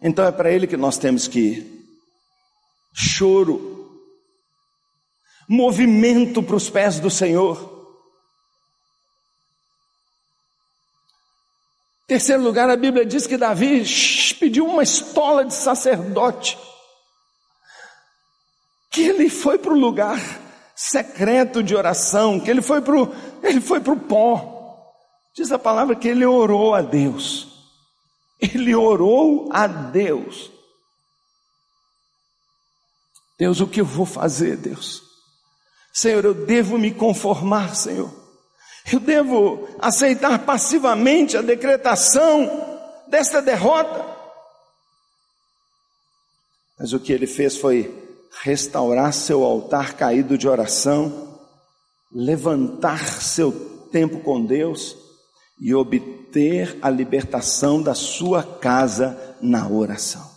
[0.03, 1.79] Então é para Ele que nós temos que ir.
[2.93, 3.78] Choro,
[5.49, 7.77] movimento para os pés do Senhor.
[12.07, 13.83] Terceiro lugar, a Bíblia diz que Davi
[14.39, 16.59] pediu uma estola de sacerdote,
[18.91, 20.19] que ele foi para o lugar
[20.75, 24.55] secreto de oração, que ele foi para o, ele foi para o pó.
[25.35, 27.49] Diz a palavra que ele orou a Deus.
[28.41, 30.51] Ele orou a Deus.
[33.39, 35.08] Deus, o que eu vou fazer, Deus?
[35.99, 38.09] Senhor, eu devo me conformar, Senhor.
[38.93, 42.49] Eu devo aceitar passivamente a decretação
[43.09, 44.07] desta derrota.
[46.79, 47.93] Mas o que ele fez foi
[48.45, 51.37] restaurar seu altar caído de oração,
[52.13, 53.51] levantar seu
[53.91, 54.97] tempo com Deus
[55.61, 60.28] e obter a libertação da sua casa na oração.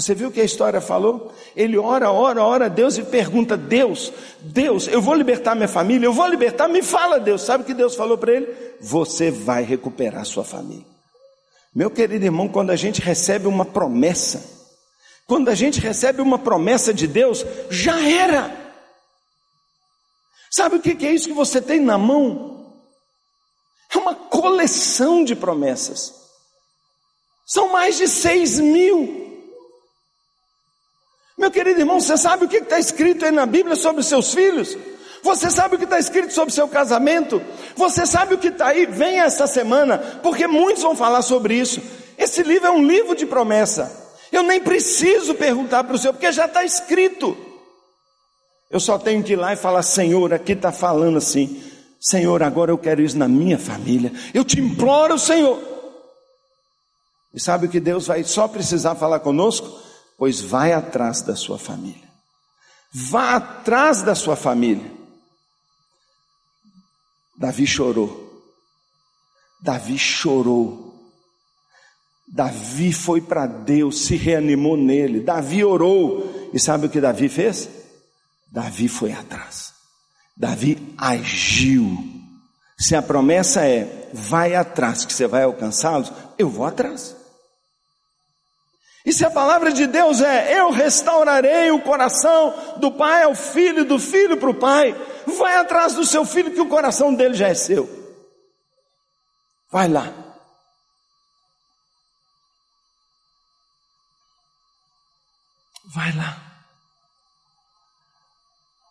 [0.00, 1.30] Você viu o que a história falou?
[1.54, 6.06] Ele ora, ora, ora a Deus e pergunta: Deus, Deus, eu vou libertar minha família,
[6.06, 7.42] eu vou libertar, me fala, Deus.
[7.42, 8.48] Sabe o que Deus falou para ele?
[8.80, 10.86] Você vai recuperar sua família.
[11.74, 14.42] Meu querido irmão, quando a gente recebe uma promessa,
[15.26, 18.58] quando a gente recebe uma promessa de Deus, já era.
[20.50, 22.74] Sabe o que é isso que você tem na mão?
[23.94, 26.14] É uma coleção de promessas.
[27.46, 29.19] São mais de seis mil.
[31.40, 34.76] Meu querido irmão, você sabe o que está escrito aí na Bíblia sobre seus filhos?
[35.22, 37.40] Você sabe o que está escrito sobre o seu casamento?
[37.74, 38.84] Você sabe o que está aí?
[38.84, 41.80] Venha essa semana, porque muitos vão falar sobre isso.
[42.18, 43.90] Esse livro é um livro de promessa.
[44.30, 47.34] Eu nem preciso perguntar para o Senhor, porque já está escrito.
[48.70, 51.62] Eu só tenho que ir lá e falar: Senhor, aqui está falando assim.
[51.98, 54.12] Senhor, agora eu quero isso na minha família.
[54.34, 55.58] Eu te imploro, Senhor.
[57.32, 59.88] E sabe o que Deus vai só precisar falar conosco?
[60.20, 62.06] Pois vai atrás da sua família.
[62.92, 64.92] Vá atrás da sua família.
[67.38, 68.44] Davi chorou.
[69.62, 70.94] Davi chorou.
[72.28, 75.20] Davi foi para Deus, se reanimou nele.
[75.20, 76.50] Davi orou.
[76.52, 77.66] E sabe o que Davi fez?
[78.52, 79.72] Davi foi atrás.
[80.36, 81.96] Davi agiu.
[82.78, 87.16] Se a promessa é, vai atrás, que você vai alcançá-los, eu vou atrás.
[89.04, 93.84] E se a palavra de Deus é: Eu restaurarei o coração do pai ao filho,
[93.84, 94.94] do filho para o pai,
[95.26, 97.88] vai atrás do seu filho, que o coração dele já é seu.
[99.70, 100.12] Vai lá.
[105.94, 106.36] Vai lá.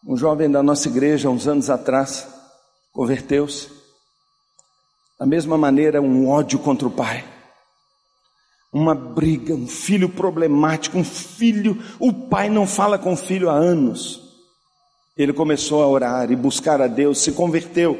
[0.05, 2.27] Um jovem da nossa igreja, uns anos atrás,
[2.91, 3.69] converteu-se.
[5.19, 7.38] Da mesma maneira, um ódio contra o pai
[8.71, 13.53] uma briga, um filho problemático, um filho, o pai não fala com o filho há
[13.53, 14.21] anos.
[15.17, 17.99] Ele começou a orar e buscar a Deus, se converteu.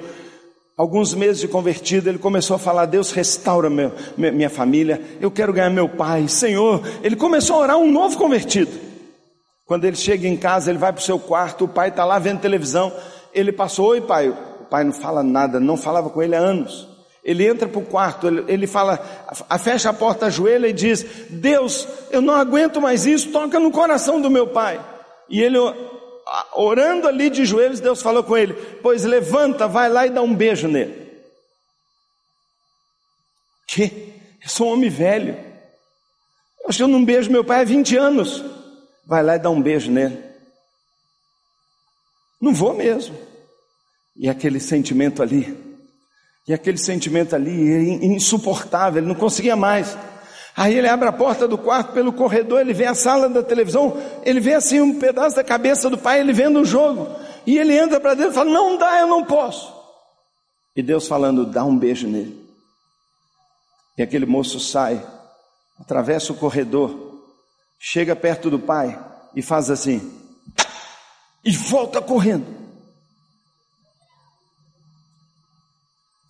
[0.78, 5.52] Alguns meses de convertido, ele começou a falar: Deus, restaura meu, minha família, eu quero
[5.52, 6.82] ganhar meu pai, Senhor.
[7.04, 8.72] Ele começou a orar um novo convertido.
[9.66, 12.18] Quando ele chega em casa, ele vai para o seu quarto, o pai está lá
[12.18, 12.94] vendo televisão.
[13.34, 14.30] Ele passou: Oi, pai.
[14.30, 16.88] O pai não fala nada, não falava com ele há anos.
[17.24, 18.98] Ele entra para o quarto, ele, ele fala,
[19.62, 24.22] fecha a porta, ajoelha e diz: Deus, eu não aguento mais isso, toca no coração
[24.22, 24.84] do meu pai.
[25.30, 25.58] E ele,
[26.54, 30.34] orando ali de joelhos, Deus falou com ele: Pois levanta, vai lá e dá um
[30.34, 31.10] beijo nele.
[33.68, 34.14] Que?
[34.42, 35.38] Eu sou um homem velho.
[36.80, 38.44] Eu não beijo meu pai há 20 anos.
[39.06, 40.24] Vai lá e dá um beijo nele.
[42.42, 43.18] Não vou mesmo.
[44.16, 45.58] E aquele sentimento ali,
[46.50, 49.96] e aquele sentimento ali é insuportável, ele não conseguia mais.
[50.58, 53.96] Aí ele abre a porta do quarto pelo corredor, ele vê a sala da televisão,
[54.26, 57.08] ele vê assim um pedaço da cabeça do pai, ele vendo o jogo.
[57.46, 59.72] E ele entra para dentro e fala: Não dá, eu não posso.
[60.76, 62.36] E Deus falando: Dá um beijo nele.
[63.96, 65.06] E aquele moço sai,
[65.80, 67.22] atravessa o corredor,
[67.80, 69.00] chega perto do pai
[69.36, 70.12] e faz assim,
[71.46, 72.59] e volta correndo.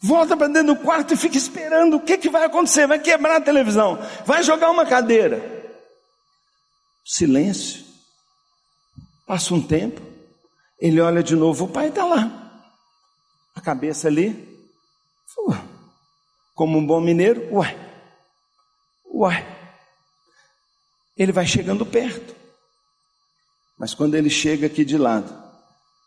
[0.01, 2.87] Volta para dentro do quarto e fica esperando o que, que vai acontecer.
[2.87, 5.41] Vai quebrar a televisão, vai jogar uma cadeira.
[7.05, 7.83] Silêncio.
[9.25, 10.09] Passa um tempo.
[10.79, 12.63] Ele olha de novo, o pai está lá,
[13.53, 14.47] a cabeça ali,
[16.55, 17.77] como um bom mineiro, uai,
[19.13, 19.57] uai.
[21.17, 22.33] Ele vai chegando perto,
[23.77, 25.48] mas quando ele chega aqui de lado,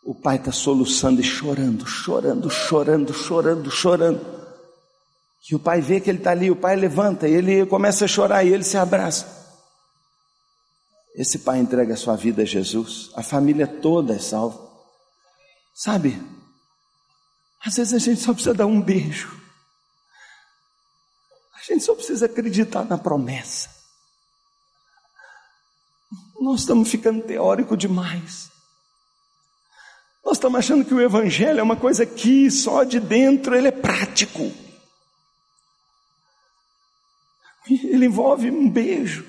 [0.05, 4.43] o pai está soluçando e chorando, chorando, chorando, chorando, chorando.
[5.49, 8.07] E o pai vê que ele está ali, o pai levanta e ele começa a
[8.07, 9.41] chorar e ele se abraça.
[11.15, 14.59] Esse pai entrega a sua vida a Jesus, a família toda é salva.
[15.73, 16.21] Sabe,
[17.63, 19.39] às vezes a gente só precisa dar um beijo,
[21.55, 23.69] a gente só precisa acreditar na promessa.
[26.39, 28.52] Nós estamos ficando teórico demais.
[30.23, 33.71] Nós estamos achando que o Evangelho é uma coisa aqui, só de dentro, ele é
[33.71, 34.51] prático.
[37.69, 39.25] Ele envolve um beijo,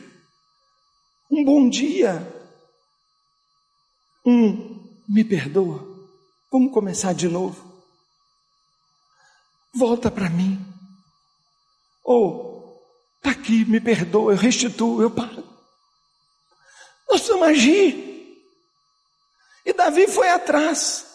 [1.31, 2.27] um bom dia,
[4.25, 5.85] um me perdoa.
[6.51, 7.73] Vamos começar de novo.
[9.75, 10.65] Volta para mim.
[12.05, 12.81] Ou,
[13.17, 15.43] está aqui, me perdoa, eu restituo, eu paro.
[17.09, 18.14] Nós precisamos agir.
[19.65, 21.07] E Davi foi atrás.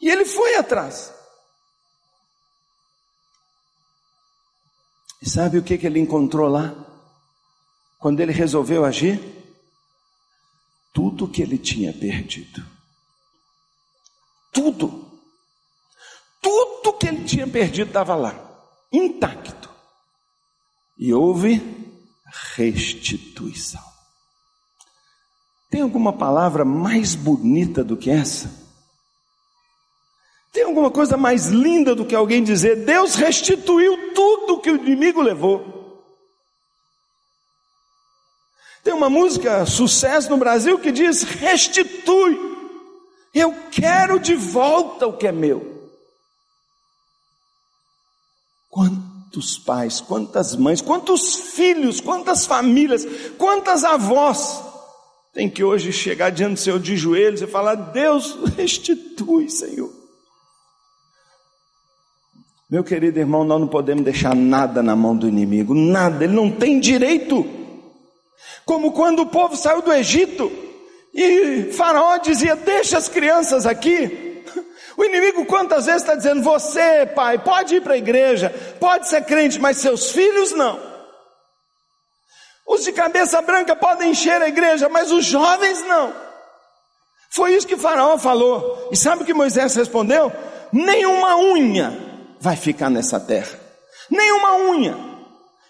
[0.00, 1.12] E ele foi atrás.
[5.20, 6.74] E sabe o que, que ele encontrou lá?
[7.98, 9.20] Quando ele resolveu agir?
[10.92, 12.66] Tudo que ele tinha perdido.
[14.52, 15.12] Tudo.
[16.40, 18.34] Tudo que ele tinha perdido estava lá,
[18.92, 19.70] intacto.
[20.98, 21.60] E houve
[22.56, 23.91] restituição.
[25.72, 28.52] Tem alguma palavra mais bonita do que essa?
[30.52, 35.22] Tem alguma coisa mais linda do que alguém dizer: Deus restituiu tudo que o inimigo
[35.22, 36.04] levou?
[38.84, 42.38] Tem uma música, sucesso no Brasil, que diz: restitui,
[43.32, 45.90] eu quero de volta o que é meu.
[48.68, 53.06] Quantos pais, quantas mães, quantos filhos, quantas famílias,
[53.38, 54.70] quantas avós
[55.32, 59.90] tem que hoje chegar diante do Senhor de joelhos e falar: Deus, restitui, Senhor.
[62.70, 66.50] Meu querido irmão, nós não podemos deixar nada na mão do inimigo, nada, ele não
[66.50, 67.46] tem direito.
[68.64, 70.50] Como quando o povo saiu do Egito
[71.14, 74.30] e Faraó dizia: Deixa as crianças aqui.
[74.94, 79.24] O inimigo quantas vezes está dizendo: Você, pai, pode ir para a igreja, pode ser
[79.24, 80.91] crente, mas seus filhos não.
[82.66, 86.12] Os de cabeça branca podem encher a igreja, mas os jovens não.
[87.30, 88.88] Foi isso que Faraó falou.
[88.92, 90.30] E sabe o que Moisés respondeu?
[90.72, 91.96] Nenhuma unha
[92.38, 93.58] vai ficar nessa terra.
[94.10, 94.96] Nenhuma unha.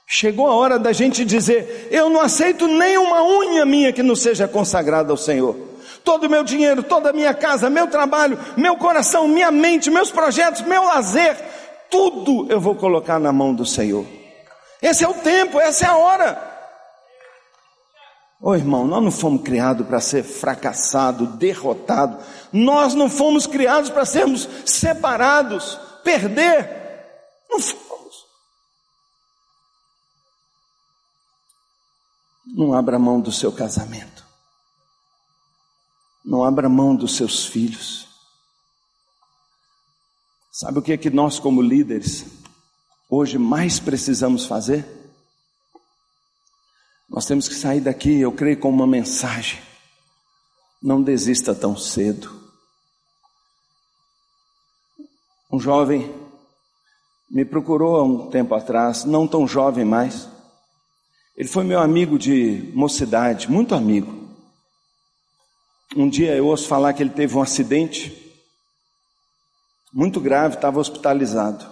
[0.07, 4.47] Chegou a hora da gente dizer: eu não aceito nenhuma unha minha que não seja
[4.47, 5.57] consagrada ao Senhor.
[6.05, 10.11] Todo o meu dinheiro, toda a minha casa, meu trabalho, meu coração, minha mente, meus
[10.11, 11.37] projetos, meu lazer,
[11.89, 14.05] tudo eu vou colocar na mão do Senhor.
[14.81, 16.52] Esse é o tempo, essa é a hora.
[18.45, 22.19] Ô oh, irmão, nós não fomos criados para ser fracassado, derrotado.
[22.53, 26.69] Nós não fomos criados para sermos separados perder.
[27.49, 28.27] Não fomos.
[32.45, 34.27] Não abra mão do seu casamento.
[36.25, 38.09] Não abra mão dos seus filhos.
[40.51, 42.27] Sabe o que é que nós, como líderes,
[43.09, 45.02] hoje mais precisamos fazer?
[47.13, 49.61] Nós temos que sair daqui, eu creio, com uma mensagem.
[50.83, 52.41] Não desista tão cedo.
[55.53, 56.11] Um jovem
[57.31, 60.27] me procurou há um tempo atrás, não tão jovem mais.
[61.37, 64.31] Ele foi meu amigo de mocidade, muito amigo.
[65.95, 68.33] Um dia eu ouço falar que ele teve um acidente
[69.93, 71.71] muito grave, estava hospitalizado.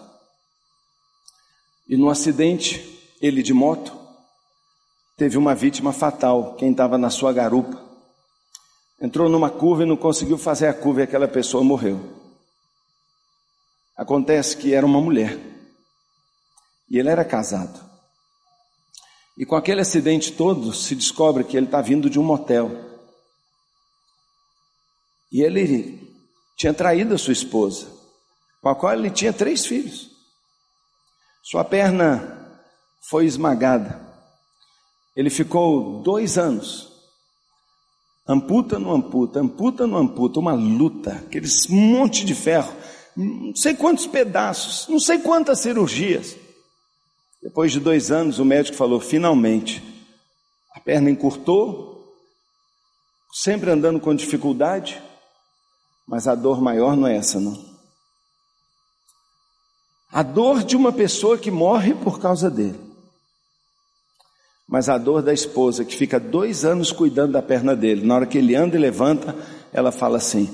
[1.89, 4.00] E no acidente, ele de moto,
[5.21, 7.79] teve uma vítima fatal, quem estava na sua garupa.
[8.99, 12.01] Entrou numa curva e não conseguiu fazer a curva e aquela pessoa morreu.
[13.95, 15.39] Acontece que era uma mulher.
[16.89, 17.79] E ele era casado.
[19.37, 22.71] E com aquele acidente todo, se descobre que ele está vindo de um motel.
[25.31, 26.01] E ele
[26.57, 27.89] tinha traído a sua esposa,
[28.63, 30.11] com a qual ele tinha três filhos.
[31.43, 32.59] Sua perna
[33.03, 34.10] foi esmagada.
[35.17, 36.89] Ele ficou dois anos.
[38.27, 42.73] Amputa, não amputa, amputa, não amputa, uma luta, aqueles monte de ferro
[43.17, 46.37] não sei quantos pedaços, não sei quantas cirurgias.
[47.43, 49.83] Depois de dois anos, o médico falou: finalmente,
[50.75, 52.15] a perna encurtou,
[53.33, 55.03] sempre andando com dificuldade,
[56.07, 57.57] Mas a dor maior não é essa, não.
[60.11, 62.90] A dor de uma pessoa que morre por causa dele.
[64.71, 68.27] Mas a dor da esposa que fica dois anos cuidando da perna dele, na hora
[68.27, 69.35] que ele anda e levanta,
[69.73, 70.49] ela fala assim: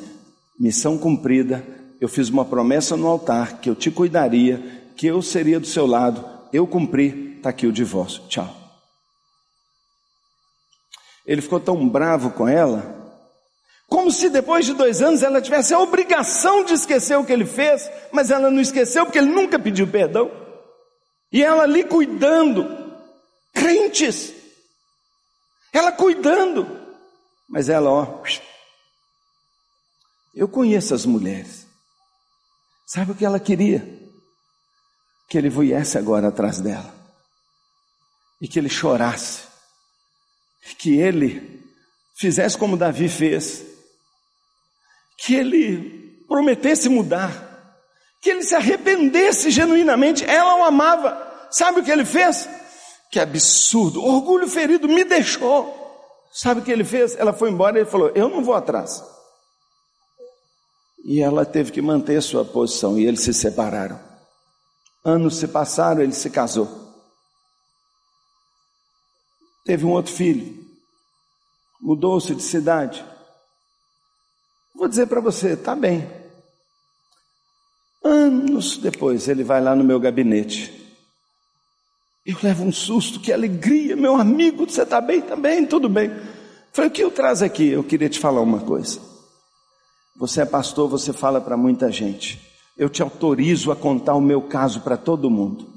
[0.58, 1.62] missão cumprida,
[2.00, 5.86] eu fiz uma promessa no altar que eu te cuidaria, que eu seria do seu
[5.86, 8.48] lado, eu cumpri, está aqui o divórcio, tchau.
[11.26, 12.96] Ele ficou tão bravo com ela,
[13.86, 17.44] como se depois de dois anos ela tivesse a obrigação de esquecer o que ele
[17.44, 20.30] fez, mas ela não esqueceu porque ele nunca pediu perdão.
[21.30, 22.66] E ela ali cuidando,
[23.57, 24.34] crentes,
[25.72, 26.66] ela cuidando,
[27.48, 28.22] mas ela, ó,
[30.34, 31.66] eu conheço as mulheres,
[32.86, 33.80] sabe o que ela queria?
[35.28, 36.94] Que ele viesse agora atrás dela,
[38.40, 39.44] e que ele chorasse,
[40.78, 41.64] que ele
[42.14, 43.64] fizesse como Davi fez,
[45.18, 47.44] que ele prometesse mudar,
[48.20, 50.24] que ele se arrependesse genuinamente.
[50.24, 51.48] Ela o amava.
[51.50, 52.48] Sabe o que ele fez?
[53.16, 55.74] Que absurdo, orgulho ferido me deixou.
[56.30, 57.16] Sabe o que ele fez?
[57.16, 59.02] Ela foi embora e ele falou: Eu não vou atrás.
[61.02, 63.98] E ela teve que manter sua posição e eles se separaram.
[65.02, 66.68] Anos se passaram, ele se casou.
[69.64, 70.62] Teve um outro filho.
[71.80, 73.02] Mudou-se de cidade.
[74.74, 76.06] Vou dizer para você, está bem.
[78.04, 80.86] Anos depois, ele vai lá no meu gabinete.
[82.27, 85.20] Eu levo um susto, que alegria, meu amigo, você está bem?
[85.20, 86.11] Também, tá tudo bem.
[86.72, 87.68] Falei, o que eu traz aqui?
[87.68, 89.01] Eu queria te falar uma coisa.
[90.16, 92.41] Você é pastor, você fala para muita gente.
[92.77, 95.72] Eu te autorizo a contar o meu caso para todo mundo.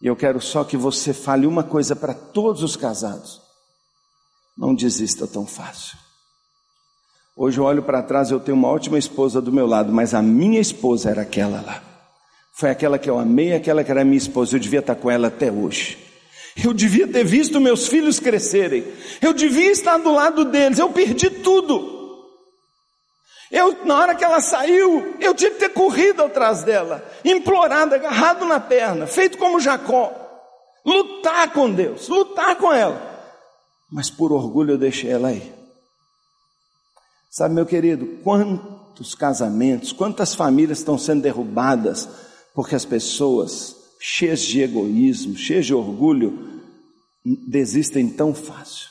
[0.00, 3.40] E eu quero só que você fale uma coisa para todos os casados.
[4.56, 5.98] Não desista tão fácil.
[7.36, 10.22] Hoje eu olho para trás, eu tenho uma ótima esposa do meu lado, mas a
[10.22, 11.93] minha esposa era aquela lá.
[12.56, 14.54] Foi aquela que eu amei, aquela que era minha esposa.
[14.54, 15.98] Eu devia estar com ela até hoje.
[16.62, 18.84] Eu devia ter visto meus filhos crescerem.
[19.20, 20.78] Eu devia estar do lado deles.
[20.78, 21.92] Eu perdi tudo.
[23.50, 28.44] Eu, na hora que ela saiu, eu tinha que ter corrido atrás dela, implorado, agarrado
[28.44, 30.12] na perna, feito como Jacó.
[30.84, 33.00] Lutar com Deus, lutar com ela.
[33.90, 35.54] Mas por orgulho eu deixei ela aí.
[37.30, 42.08] Sabe, meu querido, quantos casamentos, quantas famílias estão sendo derrubadas
[42.54, 46.62] porque as pessoas, cheias de egoísmo, cheias de orgulho,
[47.24, 48.88] desistem tão fácil.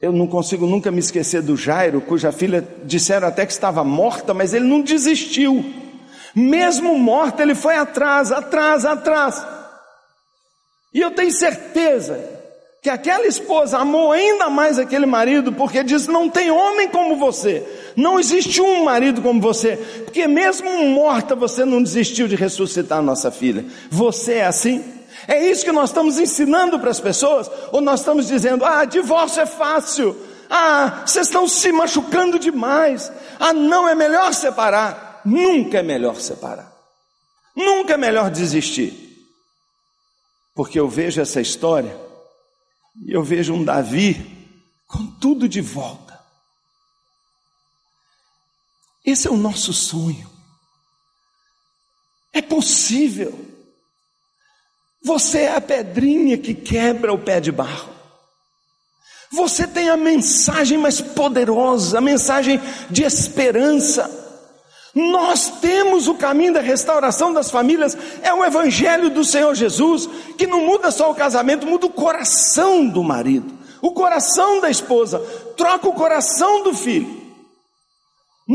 [0.00, 4.34] Eu não consigo nunca me esquecer do Jairo, cuja filha disseram até que estava morta,
[4.34, 5.64] mas ele não desistiu.
[6.34, 9.46] Mesmo morta, ele foi atrás, atrás, atrás.
[10.94, 12.18] E eu tenho certeza
[12.82, 17.64] que aquela esposa amou ainda mais aquele marido, porque diz: não tem homem como você,
[17.96, 23.02] não existe um marido como você, porque mesmo morta você não desistiu de ressuscitar a
[23.02, 23.64] nossa filha.
[23.90, 24.84] Você é assim?
[25.28, 27.50] É isso que nós estamos ensinando para as pessoas?
[27.70, 30.16] Ou nós estamos dizendo: ah, divórcio é fácil,
[30.50, 35.20] ah, vocês estão se machucando demais, ah, não, é melhor separar.
[35.24, 36.72] Nunca é melhor separar,
[37.54, 39.16] nunca é melhor desistir,
[40.54, 41.96] porque eu vejo essa história
[43.06, 44.20] e eu vejo um Davi
[44.88, 46.11] com tudo de volta.
[49.04, 50.30] Esse é o nosso sonho.
[52.32, 53.38] É possível.
[55.04, 57.92] Você é a pedrinha que quebra o pé de barro.
[59.32, 64.18] Você tem a mensagem mais poderosa, a mensagem de esperança.
[64.94, 70.46] Nós temos o caminho da restauração das famílias, é o Evangelho do Senhor Jesus, que
[70.46, 75.18] não muda só o casamento, muda o coração do marido, o coração da esposa,
[75.56, 77.21] troca o coração do filho.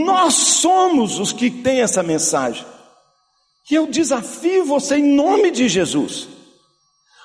[0.06, 2.66] Nós somos os que têm essa mensagem.
[3.70, 6.28] E eu desafio você, em nome de Jesus,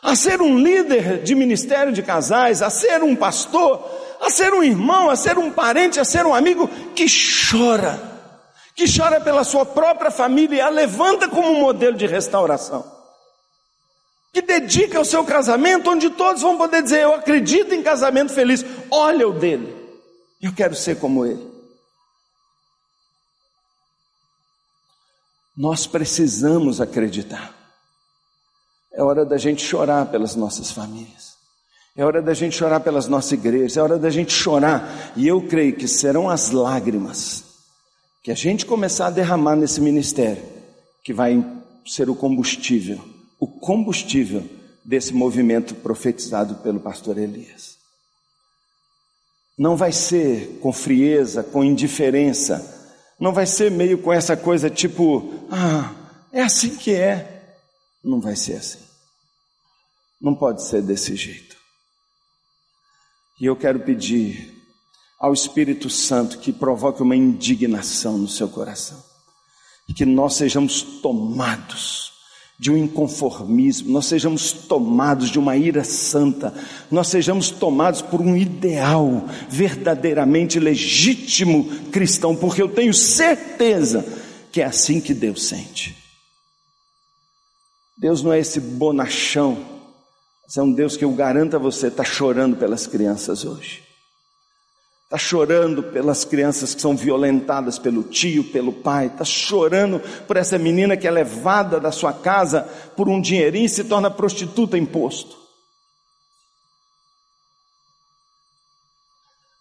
[0.03, 3.89] a ser um líder de ministério de casais, a ser um pastor,
[4.21, 7.07] a ser um irmão, a ser um parente, a ser um amigo que
[7.51, 8.13] chora
[8.75, 12.85] que chora pela sua própria família e a levanta como um modelo de restauração.
[14.33, 18.65] Que dedica o seu casamento, onde todos vão poder dizer: Eu acredito em casamento feliz.
[18.91, 19.75] Olha o dele,
[20.41, 21.52] eu quero ser como ele.
[25.63, 27.55] Nós precisamos acreditar.
[28.93, 31.35] É hora da gente chorar pelas nossas famílias.
[31.97, 33.77] É hora da gente chorar pelas nossas igrejas.
[33.77, 35.13] É hora da gente chorar.
[35.15, 37.45] E eu creio que serão as lágrimas
[38.25, 40.43] que a gente começar a derramar nesse ministério,
[41.05, 41.41] que vai
[41.87, 42.99] ser o combustível,
[43.39, 44.43] o combustível
[44.85, 47.77] desse movimento profetizado pelo pastor Elias.
[49.57, 52.82] Não vai ser com frieza, com indiferença,
[53.23, 55.95] não vai ser meio com essa coisa tipo, ah,
[56.33, 57.55] é assim que é.
[58.03, 58.81] Não vai ser assim.
[60.21, 61.57] Não pode ser desse jeito.
[63.41, 64.61] E eu quero pedir
[65.21, 69.01] ao Espírito Santo que provoque uma indignação no seu coração.
[69.89, 72.12] E que nós sejamos tomados
[72.63, 76.55] de um inconformismo, nós sejamos tomados de uma ira santa,
[76.89, 84.07] nós sejamos tomados por um ideal verdadeiramente legítimo cristão, porque eu tenho certeza
[84.53, 85.97] que é assim que Deus sente.
[87.99, 89.73] Deus não é esse bonachão
[90.53, 93.83] mas é um Deus que eu garanto a você está chorando pelas crianças hoje.
[95.13, 99.09] Está chorando pelas crianças que são violentadas pelo tio, pelo pai.
[99.09, 102.63] Está chorando por essa menina que é levada da sua casa
[102.97, 105.37] por um dinheirinho e se torna prostituta imposto.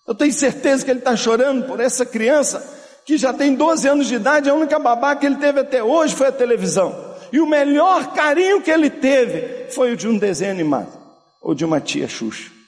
[0.07, 2.65] Eu tenho certeza que ele está chorando por essa criança
[3.05, 6.15] que já tem 12 anos de idade, a única babá que ele teve até hoje
[6.15, 7.13] foi a televisão.
[7.29, 10.97] E o melhor carinho que ele teve foi o de um desenho animado
[11.41, 12.60] ou de uma tia Xuxa.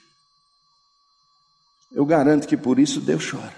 [1.94, 3.54] Eu garanto que por isso Deus chora.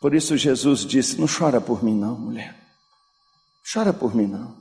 [0.00, 2.54] Por isso Jesus disse: Não chora por mim, não, mulher.
[3.72, 4.54] Chora por mim, não.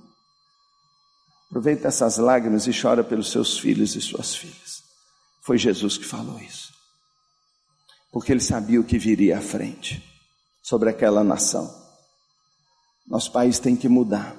[1.49, 4.81] Aproveita essas lágrimas e chora pelos seus filhos e suas filhas.
[5.41, 6.73] Foi Jesus que falou isso.
[8.11, 10.01] Porque ele sabia o que viria à frente
[10.63, 11.69] sobre aquela nação.
[13.05, 14.35] Nosso país tem que mudar.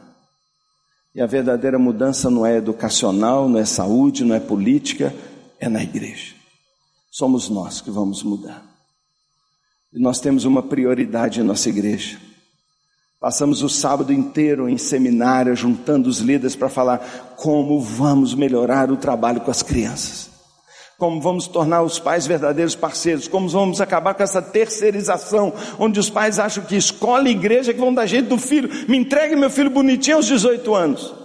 [1.14, 5.14] E a verdadeira mudança não é educacional, não é saúde, não é política,
[5.60, 6.34] é na igreja.
[7.14, 8.60] Somos nós que vamos mudar.
[9.92, 12.18] E nós temos uma prioridade em nossa igreja.
[13.20, 18.96] Passamos o sábado inteiro em seminário, juntando os líderes para falar como vamos melhorar o
[18.96, 20.28] trabalho com as crianças
[20.96, 26.08] como vamos tornar os pais verdadeiros parceiros, como vamos acabar com essa terceirização, onde os
[26.08, 29.50] pais acham que escola e igreja que vão dar jeito do filho, me entregue meu
[29.50, 31.23] filho bonitinho aos 18 anos.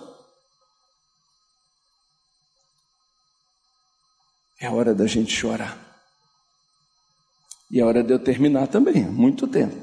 [4.59, 5.77] É hora da gente chorar.
[7.71, 9.75] E é hora de eu terminar também, muito tempo.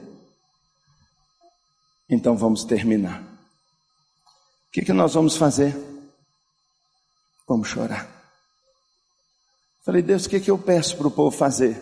[2.09, 3.23] Então vamos terminar.
[3.23, 5.75] O que, que nós vamos fazer?
[7.49, 8.07] Vamos chorar.
[9.85, 11.81] Falei, Deus, o que, que eu peço para o povo fazer?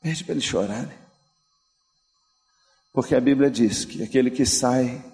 [0.00, 0.98] Pede para eles chorarem.
[2.92, 5.04] Porque a Bíblia diz que aquele que sai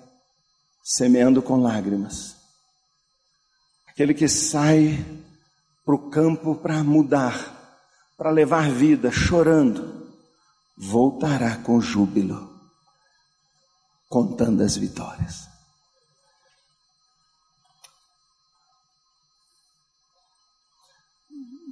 [0.85, 2.37] semeando com lágrimas,
[3.89, 5.05] aquele que sai
[5.85, 7.79] para o campo para mudar,
[8.17, 10.13] para levar vida, chorando,
[10.77, 12.61] voltará com júbilo,
[14.09, 15.53] contando as vitórias.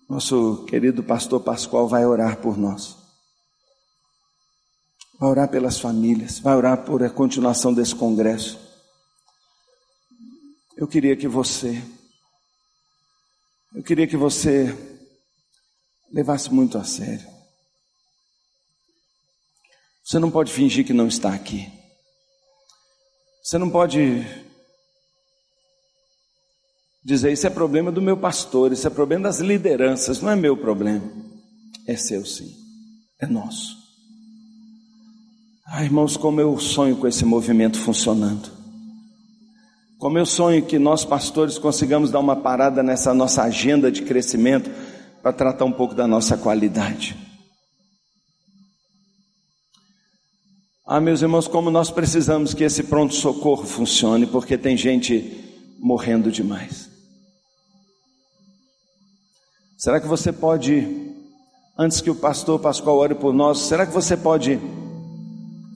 [0.09, 2.97] Nosso querido pastor Pascoal vai orar por nós.
[5.21, 8.59] Vai orar pelas famílias, vai orar por a continuação desse congresso.
[10.77, 11.81] Eu queria que você,
[13.91, 14.73] queria que você
[16.13, 17.27] levasse muito a sério.
[20.05, 21.69] Você não pode fingir que não está aqui.
[23.43, 24.25] Você não pode
[27.05, 30.57] dizer: Isso é problema do meu pastor, isso é problema das lideranças, não é meu
[30.57, 31.13] problema.
[31.85, 32.55] É seu sim,
[33.21, 33.77] é nosso.
[35.67, 38.60] Ah, irmãos, como eu sonho com esse movimento funcionando.
[40.01, 44.71] Como eu sonho que nós, pastores, consigamos dar uma parada nessa nossa agenda de crescimento
[45.21, 47.15] para tratar um pouco da nossa qualidade.
[50.87, 55.39] Ah, meus irmãos, como nós precisamos que esse pronto-socorro funcione, porque tem gente
[55.79, 56.89] morrendo demais.
[59.77, 61.13] Será que você pode,
[61.79, 64.59] antes que o pastor Pascoal ore por nós, será que você pode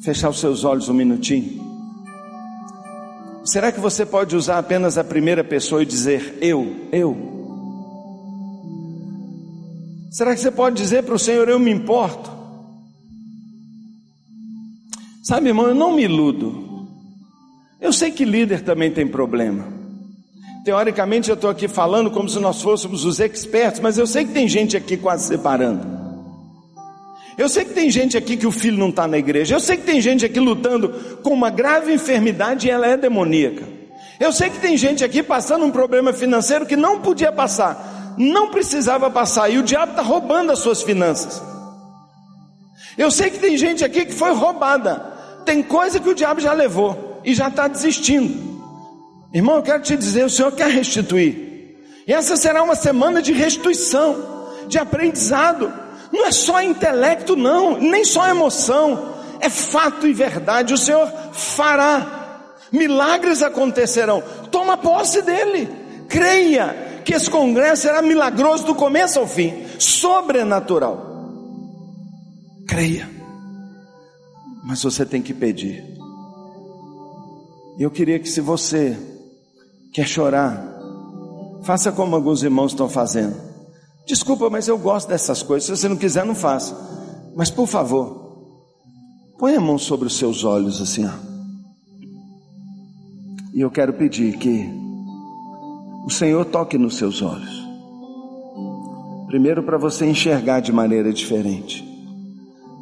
[0.03, 1.64] fechar os seus olhos um minutinho?
[3.45, 7.35] Será que você pode usar apenas a primeira pessoa e dizer eu, eu?
[10.11, 12.31] Será que você pode dizer para o Senhor eu me importo?
[15.23, 16.89] Sabe, irmão, eu não me iludo.
[17.81, 19.67] Eu sei que líder também tem problema.
[20.65, 24.33] Teoricamente eu estou aqui falando como se nós fôssemos os expertos, mas eu sei que
[24.33, 26.04] tem gente aqui quase separando.
[27.37, 29.57] Eu sei que tem gente aqui que o filho não está na igreja.
[29.57, 30.89] Eu sei que tem gente aqui lutando
[31.23, 33.65] com uma grave enfermidade e ela é demoníaca.
[34.21, 38.51] Eu sei que tem gente aqui passando um problema financeiro que não podia passar, não
[38.51, 41.43] precisava passar, e o diabo está roubando as suas finanças.
[42.97, 44.95] Eu sei que tem gente aqui que foi roubada,
[45.45, 48.55] tem coisa que o diabo já levou e já está desistindo.
[49.33, 51.77] Irmão, eu quero te dizer, o Senhor quer restituir.
[52.07, 54.17] E essa será uma semana de restituição,
[54.69, 55.73] de aprendizado.
[56.15, 60.73] Não é só intelecto, não, nem só emoção, é fato e verdade.
[60.73, 64.23] O Senhor fará, milagres acontecerão.
[64.49, 65.69] Toma posse dele,
[66.09, 71.05] creia que esse congresso será milagroso do começo ao fim, sobrenatural.
[72.69, 73.11] Creia,
[74.63, 75.85] mas você tem que pedir.
[77.77, 78.97] Eu queria que, se você
[79.93, 80.65] quer chorar,
[81.65, 83.54] faça como alguns irmãos estão fazendo.
[84.07, 85.65] Desculpa, mas eu gosto dessas coisas.
[85.65, 86.77] Se você não quiser, não faça.
[87.35, 88.49] Mas por favor,
[89.39, 91.13] põe a mão sobre os seus olhos assim, ó.
[93.55, 94.69] E eu quero pedir que
[96.05, 97.65] o Senhor toque nos seus olhos.
[99.29, 101.85] Primeiro, para você enxergar de maneira diferente.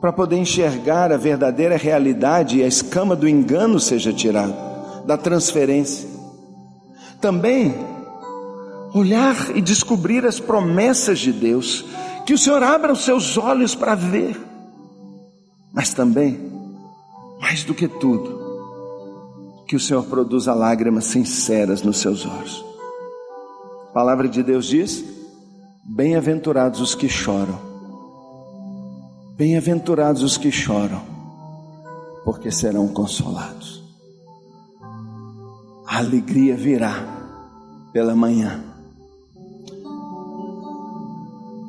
[0.01, 4.55] Para poder enxergar a verdadeira realidade e a escama do engano seja tirada
[5.07, 6.09] da transferência.
[7.21, 7.75] Também
[8.95, 11.85] olhar e descobrir as promessas de Deus,
[12.27, 14.41] que o Senhor abra os seus olhos para ver,
[15.73, 16.39] mas também,
[17.41, 18.41] mais do que tudo,
[19.67, 22.65] que o Senhor produza lágrimas sinceras nos seus olhos.
[23.91, 25.05] A palavra de Deus diz:
[25.85, 27.59] Bem-aventurados os que choram,
[29.37, 31.03] bem-aventurados os que choram,
[32.25, 33.83] porque serão consolados
[35.93, 37.05] a alegria virá
[37.93, 38.65] pela manhã.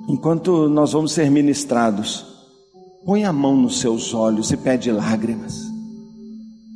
[0.07, 2.25] Enquanto nós vamos ser ministrados,
[3.05, 5.73] põe a mão nos seus olhos e pede lágrimas.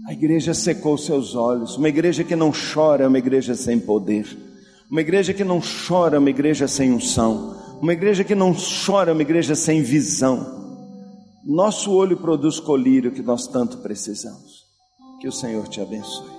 [0.07, 1.75] A igreja secou seus olhos.
[1.75, 4.25] Uma igreja que não chora é uma igreja sem poder.
[4.89, 7.57] Uma igreja que não chora é uma igreja sem unção.
[7.81, 8.55] Uma igreja que não
[8.85, 10.55] chora é uma igreja sem visão.
[11.45, 14.65] Nosso olho produz colírio que nós tanto precisamos.
[15.19, 16.31] Que o Senhor te abençoe.